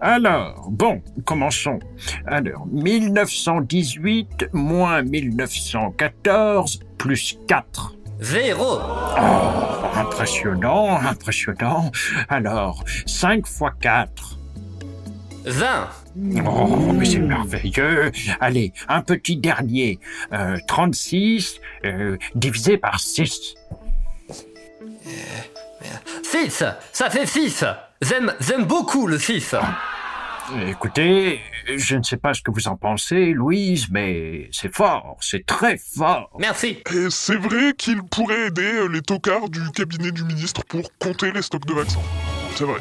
Alors, 0.00 0.66
bon, 0.68 1.02
commençons. 1.24 1.78
Alors, 2.26 2.66
1918 2.66 4.48
moins 4.52 5.02
1914 5.02 6.80
plus 6.98 7.38
4. 7.46 7.94
Zéro 8.20 8.78
Oh, 9.18 9.98
impressionnant, 9.98 10.98
impressionnant. 11.00 11.90
Alors, 12.28 12.84
5 13.06 13.46
fois 13.46 13.72
4. 13.80 14.38
20. 15.44 15.88
Oh, 16.46 16.92
mais 16.92 17.04
c'est 17.04 17.18
merveilleux. 17.18 18.10
Allez, 18.40 18.72
un 18.88 19.02
petit 19.02 19.36
dernier. 19.36 20.00
Euh, 20.32 20.56
36 20.66 21.60
euh, 21.84 22.16
divisé 22.34 22.78
par 22.78 23.00
6. 23.00 23.54
6 26.22 26.64
Ça 26.92 27.10
fait 27.10 27.26
6 27.26 27.64
J'aime, 28.02 28.34
j'aime 28.40 28.64
beaucoup 28.64 29.06
le 29.06 29.18
6. 29.18 29.54
Écoutez, 30.68 31.40
je 31.76 31.96
ne 31.96 32.02
sais 32.02 32.16
pas 32.16 32.34
ce 32.34 32.42
que 32.42 32.50
vous 32.50 32.68
en 32.68 32.76
pensez, 32.76 33.32
Louise, 33.32 33.88
mais 33.90 34.48
c'est 34.52 34.74
fort, 34.74 35.16
c'est 35.20 35.44
très 35.44 35.76
fort. 35.76 36.30
Merci. 36.38 36.78
Et 36.94 37.10
c'est 37.10 37.36
vrai 37.36 37.74
qu'il 37.76 38.02
pourrait 38.02 38.46
aider 38.46 38.62
euh, 38.62 38.86
les 38.86 39.02
tocards 39.02 39.48
du 39.48 39.60
cabinet 39.72 40.12
du 40.12 40.24
ministre 40.24 40.64
pour 40.64 40.90
compter 40.98 41.32
les 41.32 41.42
stocks 41.42 41.66
de 41.66 41.74
vaccins. 41.74 42.00
C'est 42.54 42.64
vrai. 42.64 42.80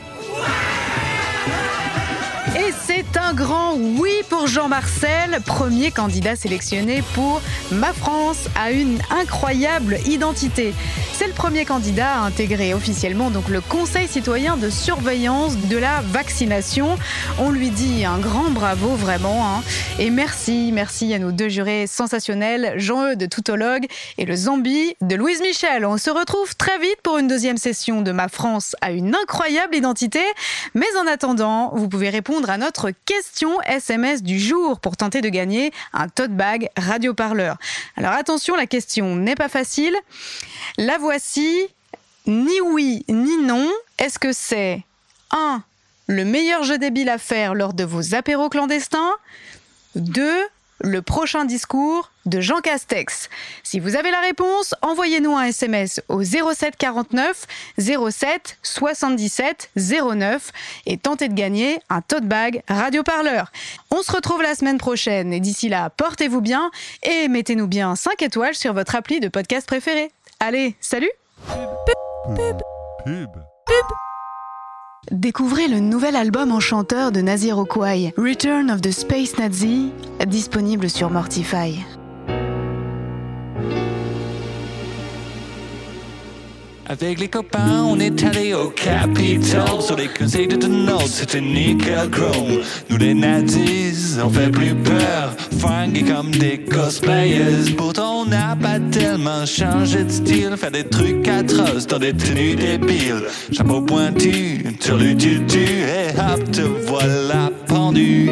Et 2.58 2.72
c'est 2.86 3.18
un 3.18 3.34
grand 3.34 3.74
oui 3.76 4.13
pour 4.30 4.48
Jean-Marcel, 4.48 5.41
premier 5.46 5.91
candidat 5.91 6.38
sélectionné 6.38 7.04
pour 7.13 7.41
Ma 7.70 7.91
France 7.91 8.48
a 8.56 8.72
une 8.72 9.00
incroyable 9.10 9.98
identité. 10.06 10.74
C'est 11.12 11.28
le 11.28 11.34
premier 11.34 11.65
candidat 11.65 12.13
à 12.13 12.20
intégrer 12.20 12.74
officiellement 12.74 13.30
donc 13.30 13.50
le 13.50 13.60
Conseil 13.60 14.08
citoyen 14.08 14.56
de 14.56 14.70
surveillance 14.70 15.58
de 15.58 15.78
la 15.78 16.02
vaccination. 16.02 16.98
On 17.39 17.52
lui 17.52 17.72
dit 17.72 18.06
un 18.06 18.20
grand 18.20 18.50
bravo 18.52 18.96
vraiment 18.96 19.48
hein. 19.48 19.63
et 20.00 20.10
merci, 20.10 20.72
merci 20.74 21.13
à 21.13 21.20
nos 21.20 21.32
deux 21.32 21.50
jurés 21.50 21.88
sensationnels, 21.88 22.74
Jean-Eudes 22.78 23.30
Toutologue 23.30 23.86
et 24.18 24.26
le 24.26 24.36
Zambi 24.36 24.96
de 25.02 25.15
Louise 25.15 25.41
Michel. 25.41 25.86
On 25.86 25.98
se 25.98 26.10
retrouve 26.10 26.56
très 26.56 26.80
vite 26.80 27.02
pour 27.04 27.18
une 27.18 27.28
deuxième 27.28 27.58
session 27.58 28.02
de 28.02 28.13
Ma 28.13 28.30
France 28.30 28.78
a 28.80 28.91
une 28.91 29.13
incroyable 29.13 29.76
identité, 29.76 30.22
mais 30.74 30.88
en 31.02 31.08
attendant, 31.08 31.72
vous 31.76 31.89
pouvez 31.89 32.10
répondre 32.10 32.45
à 32.50 32.58
notre 32.58 32.92
question 33.06 33.62
SMS 33.62 34.24
du 34.24 34.40
jour 34.40 34.80
pour 34.80 34.98
tenter 34.98 35.22
de 35.22 35.30
gagner 35.30 35.72
un 35.94 36.08
tote 36.08 36.32
bag 36.32 36.70
radioparleur. 36.78 37.58
Alors 37.96 38.12
attention, 38.12 38.56
la 38.56 38.68
question 38.68 39.16
n'est 39.16 39.36
pas 39.36 39.50
facile. 39.50 39.96
La 40.78 40.98
voici, 40.98 41.68
ni 42.28 42.62
oui 42.62 43.06
ni 43.10 43.38
non. 43.38 43.70
Est-ce 43.98 44.20
que 44.20 44.34
c'est 44.34 44.84
1. 45.32 45.64
Le 46.08 46.26
meilleur 46.26 46.64
jeu 46.64 46.78
débile 46.78 47.10
à 47.10 47.18
faire 47.18 47.56
lors 47.56 47.74
de 47.74 47.84
vos 47.84 48.16
apéros 48.16 48.50
clandestins? 48.50 49.14
2. 49.96 50.48
Le 50.82 51.02
prochain 51.02 51.46
discours? 51.46 52.12
De 52.26 52.42
Jean 52.42 52.60
Castex. 52.62 53.30
Si 53.64 53.80
vous 53.80 53.96
avez 53.96 54.12
la 54.12 54.20
réponse, 54.22 54.76
envoyez-nous 54.82 55.36
un 55.36 55.44
SMS 55.44 56.02
au 56.10 56.24
07 56.24 56.76
49 56.78 57.46
07 57.78 58.58
77 58.64 59.70
09 59.76 60.52
et 60.86 60.98
tentez 60.98 61.28
de 61.28 61.34
gagner 61.34 61.80
un 61.90 62.02
tote 62.02 62.26
bag 62.26 62.62
Radio 62.68 63.04
Parleur. 63.04 63.52
On 63.92 64.02
se 64.02 64.12
retrouve 64.12 64.42
la 64.42 64.56
semaine 64.56 64.78
prochaine 64.78 65.34
et 65.34 65.40
d'ici 65.40 65.70
là, 65.70 65.90
portez-vous 65.90 66.42
bien 66.42 66.72
et 67.04 67.28
mettez-nous 67.28 67.68
bien 67.68 67.96
5 67.96 68.22
étoiles 68.22 68.56
sur 68.56 68.74
votre 68.74 68.96
appli 68.96 69.20
de 69.20 69.28
podcast 69.28 69.68
préféré. 69.68 70.12
Allez, 70.40 70.76
salut 70.82 71.12
Pub. 73.06 73.30
Découvrez 75.12 75.68
le 75.68 75.80
nouvel 75.80 76.16
album 76.16 76.52
enchanteur 76.52 77.12
de 77.12 77.22
Nazir 77.22 77.60
Okwai, 77.60 78.12
Return 78.18 78.72
of 78.72 78.82
the 78.82 78.92
Space 78.92 79.38
Nazi, 79.38 79.92
disponible 80.26 80.90
sur 80.90 81.12
Mortify. 81.12 81.86
Avec 86.88 87.19
les 87.19 87.28
copains, 87.28 87.84
on 87.84 88.00
est 88.00 88.24
allé 88.24 88.54
au 88.54 88.69
Capitole. 88.69 89.82
Sur 89.82 89.95
les 89.95 90.08
conseils 90.08 90.48
de 90.48 90.56
Donald, 90.56 91.08
c'était 91.08 91.41
nickel 91.41 92.10
chrome. 92.12 92.62
Nous 92.89 92.98
les 92.98 93.15
nazis, 93.15 94.19
on 94.24 94.30
fait 94.30 94.52
plus 94.52 94.76
peur. 94.76 95.36
Fringués 95.58 96.04
comme 96.04 96.30
des 96.30 96.60
cosplayers. 96.60 97.74
Pourtant 97.76 98.21
on 98.21 98.26
n'a 98.26 98.56
pas 98.56 98.80
tellement 98.91 99.45
changé 99.48 100.04
de 100.04 100.12
style. 100.12 100.56
Faire 100.58 100.71
des 100.71 100.84
trucs 100.84 101.28
atroces 101.28 101.88
dans 101.88 102.00
des 102.00 102.13
tenues 102.13 102.56
débiles. 102.56 103.24
Chapeau 103.52 103.82
pointu, 103.82 104.63
sur 104.80 104.98
le 104.98 105.15
tutu 105.17 105.65
Et 105.65 106.10
hop, 106.12 106.52
te 106.52 106.62
voilà 106.62 107.50
pendu 107.67 108.30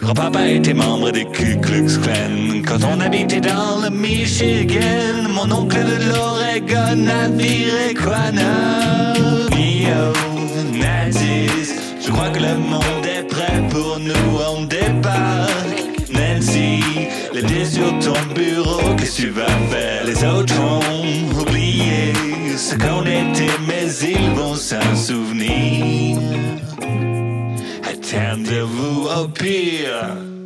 Grand-papa 0.00 0.48
était 0.48 0.72
membre 0.72 1.10
des 1.10 1.26
Ku 1.26 1.58
Klux 1.60 1.98
Klan 2.02 2.62
Quand 2.66 2.82
on 2.84 3.00
habitait 3.00 3.40
dans 3.40 3.82
le 3.82 3.90
Michigan 3.90 5.28
Mon 5.28 5.52
oncle 5.52 5.76
de 5.76 6.08
l'Oregon 6.08 7.06
a 7.06 7.28
viré 7.28 7.92
Quana 7.94 9.12
Neo-nazis 9.50 11.04
Je 12.02 12.10
crois 12.10 12.30
que 12.30 12.38
le 12.40 12.56
monde 12.56 13.04
est 13.04 13.24
prêt 13.24 13.62
pour 13.68 13.98
nous 14.00 14.40
On 14.56 14.62
débarque 14.62 15.84
Nancy, 16.10 16.82
les 17.34 17.64
sur 17.66 17.98
ton 17.98 18.14
bureau 18.34 18.94
Qu'est-ce 18.96 19.16
que 19.18 19.22
tu 19.22 19.28
vas 19.28 19.58
faire? 19.70 20.04
Les 20.06 20.24
autres 20.24 20.54
ont 20.58 20.80
oublié 21.38 22.14
ce 22.56 22.74
qu'on 22.74 23.02
était 23.02 23.52
Mais 23.68 23.86
ils 24.02 24.30
vont 24.30 24.54
s'en 24.54 24.96
souvenir 24.96 26.29
Rendezvous 28.12 29.06
appear. 29.08 30.39